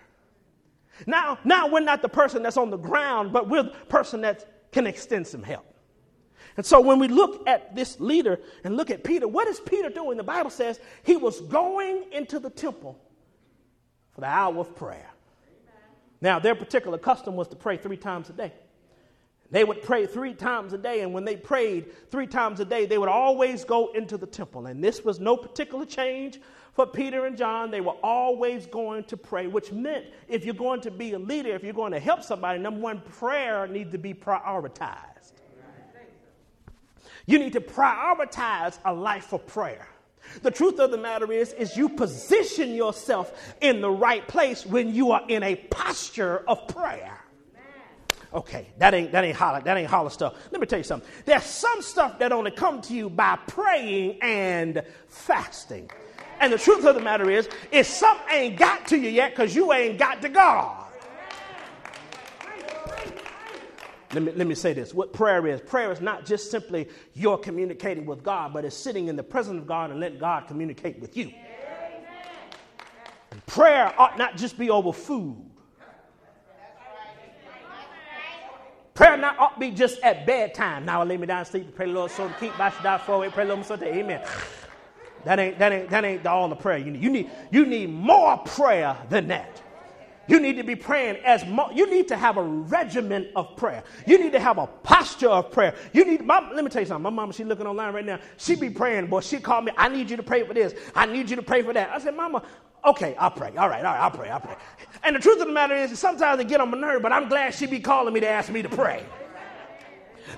Now, 1.06 1.38
now 1.44 1.68
we're 1.68 1.80
not 1.80 2.00
the 2.00 2.08
person 2.08 2.42
that's 2.42 2.56
on 2.56 2.70
the 2.70 2.78
ground, 2.78 3.32
but 3.32 3.48
we're 3.48 3.64
the 3.64 3.70
person 3.88 4.22
that 4.22 4.72
can 4.72 4.86
extend 4.86 5.26
some 5.26 5.42
help. 5.42 5.66
And 6.56 6.64
so 6.64 6.80
when 6.80 6.98
we 6.98 7.08
look 7.08 7.46
at 7.46 7.74
this 7.76 8.00
leader 8.00 8.40
and 8.64 8.76
look 8.76 8.90
at 8.90 9.04
Peter, 9.04 9.28
what 9.28 9.46
is 9.46 9.60
Peter 9.60 9.90
doing? 9.90 10.16
The 10.16 10.22
Bible 10.22 10.50
says 10.50 10.80
he 11.02 11.16
was 11.16 11.40
going 11.42 12.04
into 12.12 12.38
the 12.38 12.48
temple 12.48 12.98
for 14.12 14.22
the 14.22 14.26
hour 14.26 14.58
of 14.58 14.74
prayer. 14.74 15.10
Now, 16.22 16.38
their 16.38 16.54
particular 16.54 16.96
custom 16.96 17.36
was 17.36 17.48
to 17.48 17.56
pray 17.56 17.76
three 17.76 17.98
times 17.98 18.30
a 18.30 18.32
day. 18.32 18.52
They 19.50 19.64
would 19.64 19.82
pray 19.82 20.06
three 20.06 20.34
times 20.34 20.72
a 20.72 20.78
day, 20.78 21.02
and 21.02 21.12
when 21.12 21.24
they 21.24 21.36
prayed 21.36 22.10
three 22.10 22.26
times 22.26 22.58
a 22.58 22.64
day, 22.64 22.86
they 22.86 22.98
would 22.98 23.08
always 23.08 23.64
go 23.64 23.92
into 23.92 24.16
the 24.16 24.26
temple. 24.26 24.66
And 24.66 24.82
this 24.82 25.04
was 25.04 25.20
no 25.20 25.36
particular 25.36 25.84
change 25.84 26.40
for 26.76 26.86
Peter 26.86 27.24
and 27.24 27.36
John. 27.36 27.70
They 27.70 27.80
were 27.80 27.96
always 28.02 28.66
going 28.66 29.04
to 29.04 29.16
pray, 29.16 29.46
which 29.46 29.72
meant 29.72 30.04
if 30.28 30.44
you're 30.44 30.54
going 30.54 30.82
to 30.82 30.90
be 30.90 31.14
a 31.14 31.18
leader, 31.18 31.54
if 31.54 31.64
you're 31.64 31.72
going 31.72 31.92
to 31.92 31.98
help 31.98 32.22
somebody, 32.22 32.60
number 32.60 32.80
one, 32.80 33.00
prayer 33.00 33.66
needs 33.66 33.90
to 33.92 33.98
be 33.98 34.14
prioritized. 34.14 35.32
You 37.24 37.40
need 37.40 37.54
to 37.54 37.60
prioritize 37.60 38.78
a 38.84 38.92
life 38.92 39.32
of 39.32 39.46
prayer. 39.46 39.88
The 40.42 40.50
truth 40.50 40.78
of 40.78 40.90
the 40.90 40.98
matter 40.98 41.32
is, 41.32 41.52
is 41.54 41.76
you 41.76 41.88
position 41.88 42.74
yourself 42.74 43.54
in 43.60 43.80
the 43.80 43.90
right 43.90 44.26
place 44.28 44.66
when 44.66 44.94
you 44.94 45.12
are 45.12 45.22
in 45.28 45.42
a 45.42 45.56
posture 45.56 46.44
of 46.46 46.68
prayer. 46.68 47.18
Okay, 48.34 48.66
that 48.78 48.92
ain't 48.92 49.12
that 49.12 49.24
ain't 49.24 49.36
holler, 49.36 49.62
that 49.62 49.76
ain't 49.76 49.88
holler 49.88 50.10
stuff. 50.10 50.34
Let 50.50 50.60
me 50.60 50.66
tell 50.66 50.78
you 50.78 50.84
something. 50.84 51.08
There's 51.24 51.44
some 51.44 51.80
stuff 51.80 52.18
that 52.18 52.32
only 52.32 52.50
come 52.50 52.82
to 52.82 52.94
you 52.94 53.08
by 53.08 53.38
praying 53.46 54.18
and 54.20 54.82
fasting. 55.08 55.90
And 56.40 56.52
the 56.52 56.58
truth 56.58 56.84
of 56.84 56.94
the 56.94 57.00
matter 57.00 57.30
is, 57.30 57.48
is 57.72 57.86
some 57.86 58.18
ain't 58.30 58.58
got 58.58 58.86
to 58.88 58.96
you 58.96 59.08
yet 59.08 59.30
because 59.30 59.54
you 59.54 59.72
ain't 59.72 59.98
got 59.98 60.20
to 60.22 60.28
God. 60.28 60.84
Let 64.12 64.22
me, 64.22 64.32
let 64.32 64.46
me 64.46 64.54
say 64.54 64.72
this 64.72 64.94
what 64.94 65.12
prayer 65.12 65.46
is 65.46 65.60
prayer 65.60 65.92
is 65.92 66.00
not 66.00 66.24
just 66.24 66.50
simply 66.50 66.88
you're 67.12 67.36
communicating 67.36 68.06
with 68.06 68.22
God, 68.22 68.52
but 68.52 68.64
it's 68.64 68.76
sitting 68.76 69.08
in 69.08 69.16
the 69.16 69.22
presence 69.22 69.58
of 69.58 69.66
God 69.66 69.90
and 69.90 70.00
letting 70.00 70.18
God 70.18 70.46
communicate 70.46 71.00
with 71.00 71.16
you. 71.16 71.32
Prayer 73.46 73.92
ought 73.98 74.16
not 74.16 74.36
just 74.36 74.58
be 74.58 74.70
over 74.70 74.92
food. 74.92 75.50
Prayer 78.94 79.18
not 79.18 79.38
ought 79.38 79.60
be 79.60 79.70
just 79.70 80.00
at 80.02 80.24
bedtime. 80.24 80.86
Now 80.86 81.02
I 81.02 81.04
lay 81.04 81.18
me 81.18 81.26
down 81.26 81.40
and 81.40 81.46
sleep, 81.46 81.74
pray 81.74 81.86
the 81.86 81.92
Lord 81.92 82.10
so 82.10 82.28
to 82.28 82.34
keep 82.34 82.56
by 82.56 82.72
die 82.82 82.98
for 82.98 83.28
pray 83.30 83.44
the 83.44 83.54
Lord 83.54 83.66
so 83.66 83.76
to 83.76 83.94
amen. 83.94 84.24
That 85.26 85.40
ain't 85.40 85.58
that 85.58 85.72
ain't 85.72 85.90
that 85.90 86.04
ain't 86.04 86.24
all 86.24 86.48
the 86.48 86.54
prayer 86.54 86.78
you 86.78 86.92
need. 86.92 87.02
You 87.02 87.10
need 87.10 87.30
you 87.50 87.66
need 87.66 87.90
more 87.90 88.38
prayer 88.38 88.96
than 89.10 89.26
that. 89.26 89.60
You 90.28 90.38
need 90.38 90.56
to 90.56 90.62
be 90.62 90.76
praying 90.76 91.16
as 91.24 91.44
mo- 91.44 91.70
you 91.74 91.90
need 91.90 92.06
to 92.08 92.16
have 92.16 92.36
a 92.36 92.42
regimen 92.42 93.28
of 93.34 93.56
prayer. 93.56 93.82
You 94.06 94.18
need 94.18 94.32
to 94.32 94.40
have 94.40 94.58
a 94.58 94.68
posture 94.68 95.28
of 95.28 95.50
prayer. 95.50 95.74
You 95.92 96.04
need. 96.04 96.24
My, 96.24 96.48
let 96.52 96.64
me 96.64 96.70
tell 96.70 96.82
you 96.82 96.86
something. 96.86 97.02
My 97.02 97.10
mama, 97.10 97.32
she 97.32 97.42
looking 97.42 97.66
online 97.66 97.92
right 97.92 98.04
now. 98.04 98.20
She 98.36 98.54
be 98.54 98.70
praying, 98.70 99.08
boy. 99.08 99.20
She 99.20 99.40
called 99.40 99.64
me. 99.64 99.72
I 99.76 99.88
need 99.88 100.08
you 100.10 100.16
to 100.16 100.22
pray 100.22 100.44
for 100.44 100.54
this. 100.54 100.74
I 100.94 101.06
need 101.06 101.28
you 101.28 101.34
to 101.36 101.42
pray 101.42 101.62
for 101.62 101.72
that. 101.72 101.90
I 101.90 101.98
said, 101.98 102.16
Mama, 102.16 102.42
okay, 102.84 103.16
I'll 103.18 103.32
pray. 103.32 103.52
All 103.56 103.68
right, 103.68 103.84
all 103.84 103.94
right, 103.94 104.00
I'll 104.00 104.12
pray. 104.12 104.30
I'll 104.30 104.40
pray. 104.40 104.56
And 105.02 105.16
the 105.16 105.20
truth 105.20 105.40
of 105.40 105.48
the 105.48 105.52
matter 105.52 105.74
is, 105.74 105.98
sometimes 105.98 106.38
they 106.38 106.44
get 106.44 106.60
on 106.60 106.70
my 106.70 106.78
nerve, 106.78 107.02
but 107.02 107.12
I'm 107.12 107.28
glad 107.28 107.52
she 107.52 107.66
be 107.66 107.80
calling 107.80 108.14
me 108.14 108.20
to 108.20 108.28
ask 108.28 108.50
me 108.50 108.62
to 108.62 108.68
pray 108.68 109.04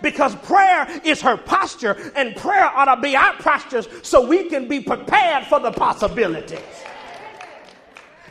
because 0.03 0.35
prayer 0.37 0.87
is 1.05 1.21
her 1.23 1.37
posture, 1.37 2.13
and 2.15 2.37
prayer 2.37 2.65
ought 2.65 2.95
to 2.95 3.01
be 3.01 3.17
our 3.17 3.35
postures 3.35 3.89
so 4.03 4.27
we 4.27 4.49
can 4.49 4.69
be 4.69 4.81
prepared 4.81 5.47
for 5.47 5.61
the 5.61 5.71
possibilities. 5.71 6.61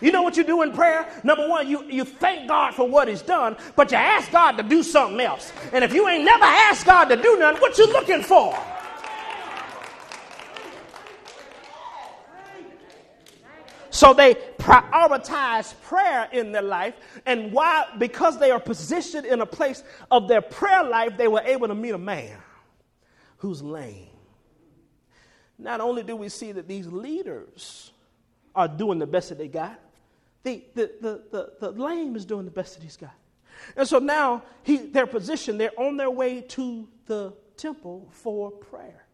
You 0.01 0.11
know 0.11 0.21
what 0.21 0.37
you 0.37 0.43
do 0.43 0.61
in 0.61 0.71
prayer? 0.73 1.07
Number 1.23 1.47
one, 1.47 1.67
you, 1.67 1.83
you 1.85 2.05
thank 2.05 2.47
God 2.47 2.75
for 2.75 2.87
what 2.87 3.07
He's 3.07 3.21
done, 3.21 3.57
but 3.75 3.91
you 3.91 3.97
ask 3.97 4.31
God 4.31 4.51
to 4.53 4.63
do 4.63 4.83
something 4.83 5.19
else. 5.19 5.51
And 5.73 5.83
if 5.83 5.93
you 5.93 6.07
ain't 6.07 6.23
never 6.23 6.45
asked 6.45 6.85
God 6.85 7.05
to 7.05 7.15
do 7.15 7.39
nothing, 7.39 7.61
what 7.61 7.77
you 7.77 7.87
looking 7.87 8.21
for? 8.21 8.57
So 13.97 14.13
they 14.13 14.35
prioritize 14.59 15.73
prayer 15.81 16.29
in 16.31 16.51
their 16.51 16.61
life, 16.61 16.93
and 17.25 17.51
why? 17.51 17.87
Because 17.97 18.37
they 18.37 18.51
are 18.51 18.59
positioned 18.59 19.25
in 19.25 19.41
a 19.41 19.45
place 19.47 19.81
of 20.11 20.27
their 20.27 20.39
prayer 20.39 20.83
life, 20.83 21.17
they 21.17 21.27
were 21.27 21.41
able 21.41 21.67
to 21.67 21.73
meet 21.73 21.95
a 21.95 21.97
man 21.97 22.37
who's 23.37 23.63
lame. 23.63 24.09
Not 25.57 25.81
only 25.81 26.03
do 26.03 26.15
we 26.15 26.29
see 26.29 26.51
that 26.51 26.67
these 26.67 26.85
leaders 26.85 27.91
are 28.53 28.67
doing 28.67 28.99
the 28.99 29.07
best 29.07 29.29
that 29.29 29.39
they 29.39 29.47
got, 29.47 29.79
the, 30.43 30.63
the, 30.75 30.91
the, 31.01 31.23
the, 31.31 31.53
the 31.59 31.71
lame 31.71 32.15
is 32.15 32.23
doing 32.23 32.45
the 32.45 32.51
best 32.51 32.75
that 32.75 32.83
he's 32.83 32.97
got. 32.97 33.15
And 33.75 33.87
so 33.87 33.97
now 33.97 34.43
he, 34.61 34.77
they're 34.77 35.07
positioned, 35.07 35.59
they're 35.59 35.71
on 35.75 35.97
their 35.97 36.11
way 36.11 36.41
to 36.41 36.87
the 37.07 37.33
temple 37.55 38.07
for 38.11 38.51
prayer. 38.51 39.07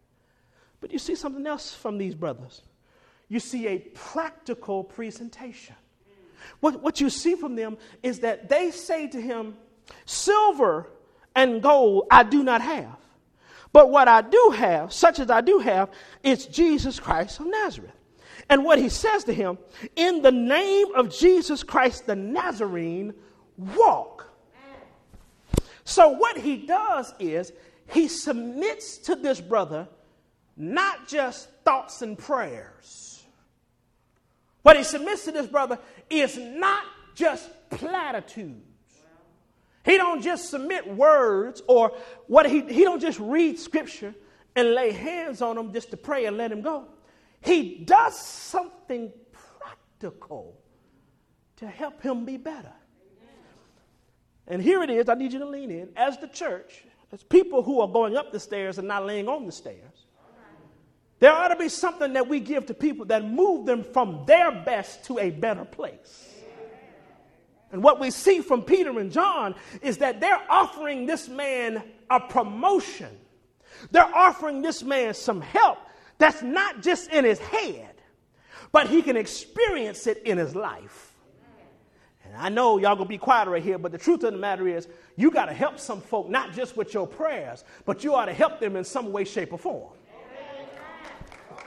But 0.82 0.92
you 0.92 1.00
see 1.00 1.16
something 1.16 1.48
else 1.48 1.74
from 1.74 1.98
these 1.98 2.16
brothers 2.16 2.64
you 3.34 3.40
see 3.40 3.68
a 3.68 3.80
practical 3.80 4.84
presentation. 4.84 5.76
What, 6.60 6.84
what 6.84 7.02
you 7.02 7.10
see 7.10 7.34
from 7.34 7.56
them 7.56 7.78
is 8.04 8.20
that 8.20 8.48
they 8.48 8.70
say 8.70 9.08
to 9.08 9.20
him, 9.20 9.56
Silver 10.06 10.88
and 11.34 11.60
gold 11.60 12.06
I 12.12 12.22
do 12.22 12.44
not 12.44 12.62
have. 12.62 12.96
But 13.72 13.90
what 13.90 14.08
I 14.08 14.22
do 14.22 14.54
have, 14.56 14.94
such 14.94 15.20
as 15.20 15.32
I 15.32 15.42
do 15.42 15.58
have, 15.58 15.90
is 16.22 16.46
Jesus 16.46 17.00
Christ 17.00 17.40
of 17.40 17.48
Nazareth. 17.48 17.96
And 18.52 18.64
what 18.64 18.78
he 18.78 18.88
says 18.88 19.24
to 19.24 19.34
him, 19.34 19.58
in 19.96 20.22
the 20.22 20.32
name 20.32 20.94
of 20.94 21.10
Jesus 21.10 21.64
Christ 21.64 22.06
the 22.06 22.16
Nazarene, 22.16 23.16
walk. 23.58 24.30
So 25.86 26.10
what 26.10 26.38
he 26.38 26.58
does 26.58 27.12
is 27.18 27.52
he 27.88 28.08
submits 28.08 29.00
to 29.00 29.16
this 29.16 29.42
brother 29.42 29.88
not 30.56 31.08
just 31.08 31.50
thoughts 31.66 32.04
and 32.04 32.16
prayers 32.16 33.13
what 34.64 34.78
he 34.78 34.84
submits 34.84 35.26
to 35.26 35.32
this 35.32 35.48
brother 35.48 35.78
is 36.10 36.38
not 36.38 36.84
just 37.16 37.50
platitudes. 37.70 38.64
He 39.86 39.98
don't 39.98 40.22
just 40.22 40.50
submit 40.50 40.88
words 40.88 41.62
or 41.68 41.96
what 42.28 42.50
he, 42.50 42.62
he 42.62 42.84
don't 42.84 43.02
just 43.02 43.20
read 43.20 43.60
scripture 43.60 44.16
and 44.56 44.74
lay 44.74 44.92
hands 44.92 45.42
on 45.42 45.56
them 45.58 45.74
just 45.74 45.92
to 45.92 45.98
pray 45.98 46.26
and 46.26 46.38
let 46.38 46.52
him 46.52 46.62
go. 46.62 46.88
He 47.42 47.84
does 47.84 48.18
something 48.18 49.12
practical 49.60 50.58
to 51.58 51.68
help 51.68 52.02
him 52.02 52.24
be 52.24 52.38
better. 52.38 52.72
And 54.48 54.62
here 54.62 54.84
it 54.84 54.90
is, 54.90 55.10
I 55.10 55.16
need 55.16 55.34
you 55.34 55.40
to 55.40 55.46
lean 55.46 55.72
in. 55.72 55.90
As 55.96 56.18
the 56.18 56.28
church, 56.28 56.84
as 57.12 57.24
people 57.24 57.64
who 57.64 57.82
are 57.82 57.88
going 57.88 58.16
up 58.16 58.32
the 58.32 58.40
stairs 58.40 58.78
and 58.78 58.88
not 58.88 59.06
laying 59.06 59.28
on 59.28 59.46
the 59.46 59.52
stairs, 59.52 60.03
there 61.24 61.32
ought 61.32 61.48
to 61.48 61.56
be 61.56 61.70
something 61.70 62.12
that 62.12 62.28
we 62.28 62.42
give 62.42 62.66
to 62.66 62.74
people 62.74 63.06
that 63.06 63.24
move 63.24 63.66
them 63.66 63.82
from 63.82 64.26
their 64.28 64.52
best 64.52 65.06
to 65.06 65.20
a 65.20 65.30
better 65.30 65.64
place. 65.64 66.34
And 67.72 67.82
what 67.82 67.98
we 67.98 68.12
see 68.12 68.42
from 68.42 68.62
Peter 68.62 69.00
and 69.00 69.10
John 69.10 69.56
is 69.82 70.00
that 70.00 70.20
they're 70.20 70.42
offering 70.50 71.06
this 71.06 71.30
man 71.30 71.82
a 72.10 72.20
promotion. 72.20 73.08
They're 73.90 74.14
offering 74.14 74.62
this 74.62 74.84
man 74.84 75.14
some 75.14 75.40
help 75.40 75.78
that's 76.18 76.42
not 76.42 76.82
just 76.82 77.10
in 77.10 77.24
his 77.24 77.40
head, 77.40 77.96
but 78.74 78.90
he 78.90 79.02
can 79.02 79.16
experience 79.16 80.08
it 80.08 80.24
in 80.24 80.38
his 80.38 80.58
life. 80.58 81.14
And 82.26 82.36
I 82.36 82.50
know 82.50 82.80
y'all 82.80 82.98
gonna 82.98 83.08
be 83.08 83.18
quiet 83.18 83.48
right 83.48 83.64
here, 83.64 83.78
but 83.78 83.94
the 83.94 83.98
truth 83.98 84.26
of 84.26 84.34
the 84.34 84.40
matter 84.40 84.68
is, 84.68 84.90
you 85.16 85.32
gotta 85.32 85.54
help 85.54 85.80
some 85.80 86.02
folk, 86.02 86.28
not 86.28 86.52
just 86.52 86.76
with 86.76 86.94
your 86.94 87.08
prayers, 87.08 87.64
but 87.86 88.04
you 88.04 88.14
ought 88.14 88.26
to 88.26 88.34
help 88.34 88.60
them 88.60 88.76
in 88.76 88.84
some 88.84 89.14
way, 89.14 89.24
shape, 89.24 89.54
or 89.54 89.58
form. 89.58 89.94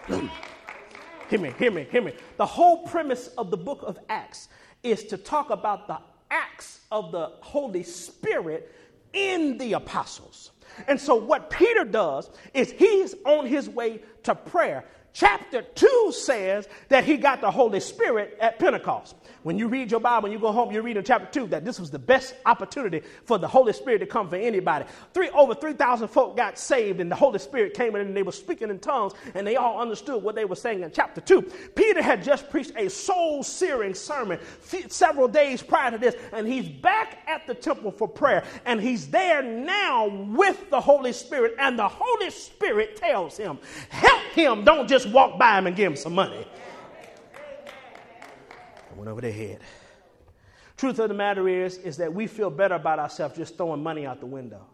Hear 0.06 1.40
me, 1.40 1.52
hear 1.58 1.70
me, 1.70 1.86
hear 1.90 2.02
me. 2.02 2.12
The 2.36 2.46
whole 2.46 2.86
premise 2.86 3.28
of 3.38 3.50
the 3.50 3.56
book 3.56 3.82
of 3.82 3.98
Acts 4.08 4.48
is 4.82 5.04
to 5.04 5.16
talk 5.16 5.50
about 5.50 5.86
the 5.86 5.98
acts 6.30 6.80
of 6.90 7.12
the 7.12 7.32
Holy 7.40 7.82
Spirit 7.82 8.72
in 9.12 9.58
the 9.58 9.74
apostles. 9.74 10.50
And 10.86 11.00
so, 11.00 11.14
what 11.14 11.50
Peter 11.50 11.84
does 11.84 12.30
is 12.52 12.70
he's 12.72 13.14
on 13.24 13.46
his 13.46 13.68
way 13.68 14.00
to 14.24 14.34
prayer. 14.34 14.84
Chapter 15.12 15.62
2 15.62 16.12
says 16.14 16.68
that 16.88 17.04
he 17.04 17.16
got 17.16 17.40
the 17.40 17.50
Holy 17.50 17.80
Spirit 17.80 18.36
at 18.38 18.58
Pentecost. 18.58 19.16
When 19.46 19.60
you 19.60 19.68
read 19.68 19.92
your 19.92 20.00
Bible, 20.00 20.28
you 20.28 20.40
go 20.40 20.50
home, 20.50 20.72
you 20.72 20.82
read 20.82 20.96
in 20.96 21.04
chapter 21.04 21.28
2 21.42 21.46
that 21.50 21.64
this 21.64 21.78
was 21.78 21.88
the 21.88 22.00
best 22.00 22.34
opportunity 22.46 23.02
for 23.26 23.38
the 23.38 23.46
Holy 23.46 23.72
Spirit 23.72 24.00
to 24.00 24.06
come 24.06 24.28
for 24.28 24.34
anybody. 24.34 24.86
Three, 25.14 25.30
over 25.30 25.54
3,000 25.54 26.08
folk 26.08 26.36
got 26.36 26.58
saved, 26.58 26.98
and 26.98 27.08
the 27.08 27.14
Holy 27.14 27.38
Spirit 27.38 27.72
came 27.72 27.94
in 27.94 28.08
and 28.08 28.16
they 28.16 28.24
were 28.24 28.32
speaking 28.32 28.70
in 28.70 28.80
tongues, 28.80 29.12
and 29.36 29.46
they 29.46 29.54
all 29.54 29.80
understood 29.80 30.20
what 30.20 30.34
they 30.34 30.44
were 30.44 30.56
saying 30.56 30.82
in 30.82 30.90
chapter 30.90 31.20
2. 31.20 31.42
Peter 31.76 32.02
had 32.02 32.24
just 32.24 32.50
preached 32.50 32.72
a 32.76 32.90
soul 32.90 33.44
searing 33.44 33.94
sermon 33.94 34.40
several 34.88 35.28
days 35.28 35.62
prior 35.62 35.92
to 35.92 35.98
this, 35.98 36.16
and 36.32 36.48
he's 36.48 36.68
back 36.68 37.18
at 37.28 37.46
the 37.46 37.54
temple 37.54 37.92
for 37.92 38.08
prayer, 38.08 38.42
and 38.64 38.80
he's 38.80 39.06
there 39.12 39.44
now 39.44 40.08
with 40.08 40.70
the 40.70 40.80
Holy 40.80 41.12
Spirit, 41.12 41.54
and 41.60 41.78
the 41.78 41.86
Holy 41.86 42.30
Spirit 42.30 42.96
tells 42.96 43.36
him, 43.36 43.60
Help 43.90 44.22
him, 44.32 44.64
don't 44.64 44.88
just 44.88 45.08
walk 45.10 45.38
by 45.38 45.56
him 45.56 45.68
and 45.68 45.76
give 45.76 45.92
him 45.92 45.96
some 45.96 46.16
money. 46.16 46.44
Went 48.96 49.08
over 49.08 49.20
their 49.20 49.32
head. 49.32 49.60
Truth 50.76 50.98
of 50.98 51.08
the 51.08 51.14
matter 51.14 51.48
is, 51.48 51.78
is 51.78 51.96
that 51.98 52.12
we 52.12 52.26
feel 52.26 52.50
better 52.50 52.74
about 52.74 52.98
ourselves 52.98 53.36
just 53.36 53.56
throwing 53.56 53.82
money 53.82 54.06
out 54.06 54.20
the 54.20 54.26
window. 54.26 54.66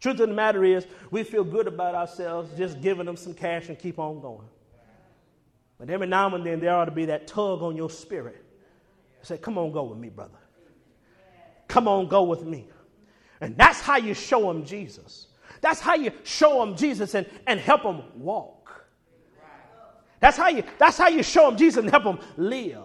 Truth 0.00 0.20
of 0.20 0.28
the 0.30 0.34
matter 0.34 0.64
is, 0.64 0.86
we 1.10 1.22
feel 1.24 1.44
good 1.44 1.66
about 1.66 1.94
ourselves 1.94 2.50
just 2.56 2.80
giving 2.80 3.04
them 3.04 3.16
some 3.16 3.34
cash 3.34 3.68
and 3.68 3.78
keep 3.78 3.98
on 3.98 4.20
going. 4.20 4.48
But 5.78 5.90
every 5.90 6.06
now 6.06 6.34
and 6.34 6.44
then 6.44 6.60
there 6.60 6.74
ought 6.74 6.86
to 6.86 6.90
be 6.90 7.06
that 7.06 7.26
tug 7.26 7.62
on 7.62 7.76
your 7.76 7.90
spirit. 7.90 8.44
Say, 9.22 9.36
come 9.36 9.58
on, 9.58 9.72
go 9.72 9.84
with 9.84 9.98
me, 9.98 10.08
brother. 10.08 10.38
Come 11.68 11.86
on, 11.86 12.08
go 12.08 12.22
with 12.22 12.42
me. 12.44 12.68
And 13.40 13.56
that's 13.56 13.80
how 13.80 13.96
you 13.96 14.14
show 14.14 14.52
them 14.52 14.64
Jesus. 14.64 15.28
That's 15.60 15.80
how 15.80 15.94
you 15.94 16.12
show 16.24 16.60
them 16.60 16.76
Jesus 16.76 17.14
and, 17.14 17.26
and 17.46 17.60
help 17.60 17.82
them 17.82 18.02
walk. 18.16 18.59
That's 20.20 20.36
how 20.36 20.48
you 20.48 20.62
that's 20.78 20.98
how 20.98 21.08
you 21.08 21.22
show 21.22 21.48
them 21.48 21.58
Jesus 21.58 21.82
and 21.82 21.90
help 21.90 22.04
them 22.04 22.18
live. 22.36 22.82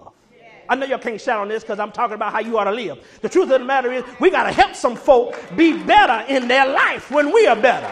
I 0.68 0.76
know 0.76 0.86
y'all 0.86 0.98
can't 0.98 1.22
shout 1.22 1.42
on 1.42 1.48
this 1.48 1.64
because 1.64 1.80
I'm 1.80 1.92
talking 1.92 2.16
about 2.16 2.32
how 2.34 2.40
you 2.40 2.58
ought 2.58 2.64
to 2.64 2.72
live. 2.72 2.98
The 3.22 3.30
truth 3.30 3.52
of 3.52 3.60
the 3.60 3.66
matter 3.66 3.92
is, 3.92 4.04
we 4.20 4.32
got 4.32 4.46
to 4.46 4.52
help 4.52 4.76
some 4.76 4.96
folk 4.96 5.36
be 5.56 5.78
better 5.84 6.26
in 6.28 6.48
their 6.48 6.66
life 6.66 7.12
when 7.12 7.32
we 7.32 7.46
are 7.46 7.56
better. 7.56 7.92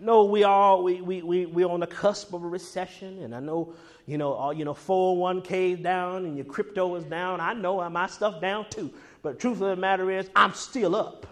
No, 0.00 0.24
we 0.24 0.44
all 0.44 0.82
we 0.82 1.00
we 1.02 1.22
we 1.22 1.46
we're 1.46 1.68
on 1.68 1.80
the 1.80 1.86
cusp 1.86 2.32
of 2.32 2.42
a 2.42 2.48
recession, 2.48 3.22
and 3.22 3.34
I 3.34 3.40
know 3.40 3.74
you 4.06 4.16
know 4.16 4.32
all 4.32 4.52
you 4.52 4.64
know 4.64 4.72
401k 4.72 5.74
is 5.74 5.80
down 5.80 6.24
and 6.24 6.36
your 6.36 6.46
crypto 6.46 6.94
is 6.96 7.04
down. 7.04 7.40
I 7.40 7.52
know 7.52 7.88
my 7.90 8.06
stuff 8.06 8.40
down 8.40 8.66
too. 8.70 8.90
But 9.22 9.38
truth 9.38 9.60
of 9.60 9.68
the 9.68 9.76
matter 9.76 10.10
is, 10.10 10.30
I'm 10.34 10.54
still 10.54 10.96
up. 10.96 11.26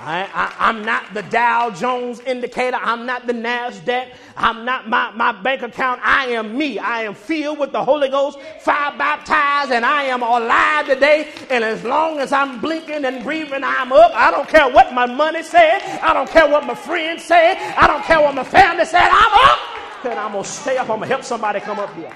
I, 0.00 0.54
am 0.70 0.84
not 0.84 1.12
the 1.12 1.22
Dow 1.22 1.70
Jones 1.70 2.20
indicator. 2.20 2.78
I'm 2.80 3.04
not 3.04 3.26
the 3.26 3.32
NASDAQ. 3.32 4.12
I'm 4.36 4.64
not 4.64 4.88
my, 4.88 5.10
my 5.12 5.32
bank 5.32 5.62
account. 5.62 6.00
I 6.04 6.26
am 6.28 6.56
me. 6.56 6.78
I 6.78 7.02
am 7.02 7.14
filled 7.14 7.58
with 7.58 7.72
the 7.72 7.84
Holy 7.84 8.08
Ghost, 8.08 8.38
fire 8.60 8.96
baptized, 8.96 9.72
and 9.72 9.84
I 9.84 10.04
am 10.04 10.22
alive 10.22 10.86
today. 10.86 11.32
And 11.50 11.64
as 11.64 11.82
long 11.84 12.20
as 12.20 12.32
I'm 12.32 12.60
blinking 12.60 13.04
and 13.04 13.24
breathing, 13.24 13.64
I'm 13.64 13.92
up. 13.92 14.12
I 14.14 14.30
don't 14.30 14.48
care 14.48 14.70
what 14.70 14.94
my 14.94 15.06
money 15.06 15.42
said. 15.42 15.80
I 16.00 16.14
don't 16.14 16.30
care 16.30 16.48
what 16.48 16.64
my 16.64 16.74
friends 16.74 17.24
said. 17.24 17.56
I 17.76 17.86
don't 17.86 18.04
care 18.04 18.20
what 18.20 18.34
my 18.34 18.44
family 18.44 18.84
said. 18.84 19.08
I'm 19.10 19.50
up. 19.50 20.04
And 20.04 20.18
I'm 20.18 20.32
going 20.32 20.44
to 20.44 20.50
stay 20.50 20.76
up. 20.76 20.88
I'm 20.88 20.98
going 20.98 21.00
to 21.02 21.06
help 21.06 21.24
somebody 21.24 21.60
come 21.60 21.80
up 21.80 21.92
here. 21.94 22.14